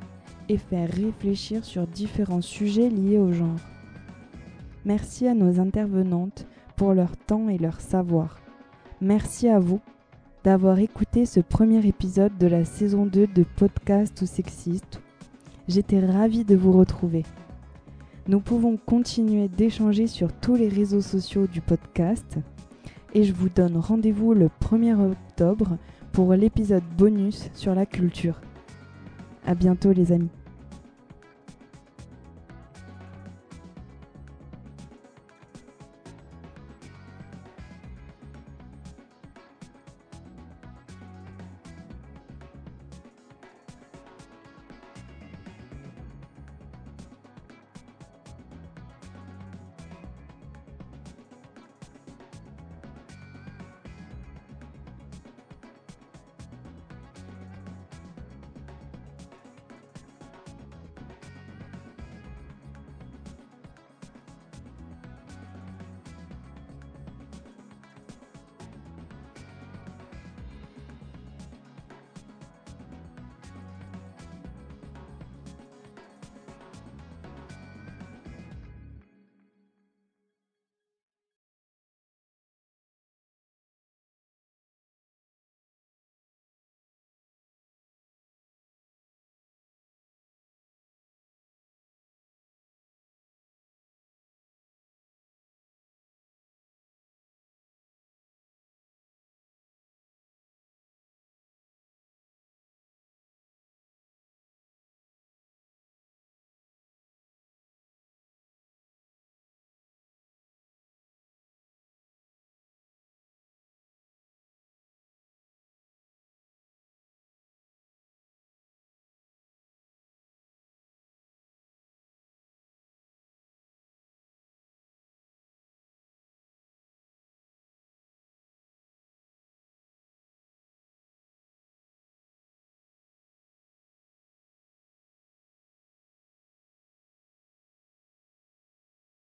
[0.47, 3.59] et faire réfléchir sur différents sujets liés au genre.
[4.86, 6.47] Merci à nos intervenantes
[6.78, 8.39] pour leur temps et leur savoir.
[9.01, 9.82] Merci à vous
[10.45, 15.01] d'avoir écouté ce premier épisode de la saison 2 de Podcast ou Sexiste.
[15.68, 17.24] J'étais ravie de vous retrouver.
[18.28, 22.38] Nous pouvons continuer d'échanger sur tous les réseaux sociaux du podcast
[23.14, 25.78] et je vous donne rendez-vous le 1er octobre
[26.12, 28.39] pour l'épisode bonus sur la culture.
[29.45, 30.30] À bientôt les amis.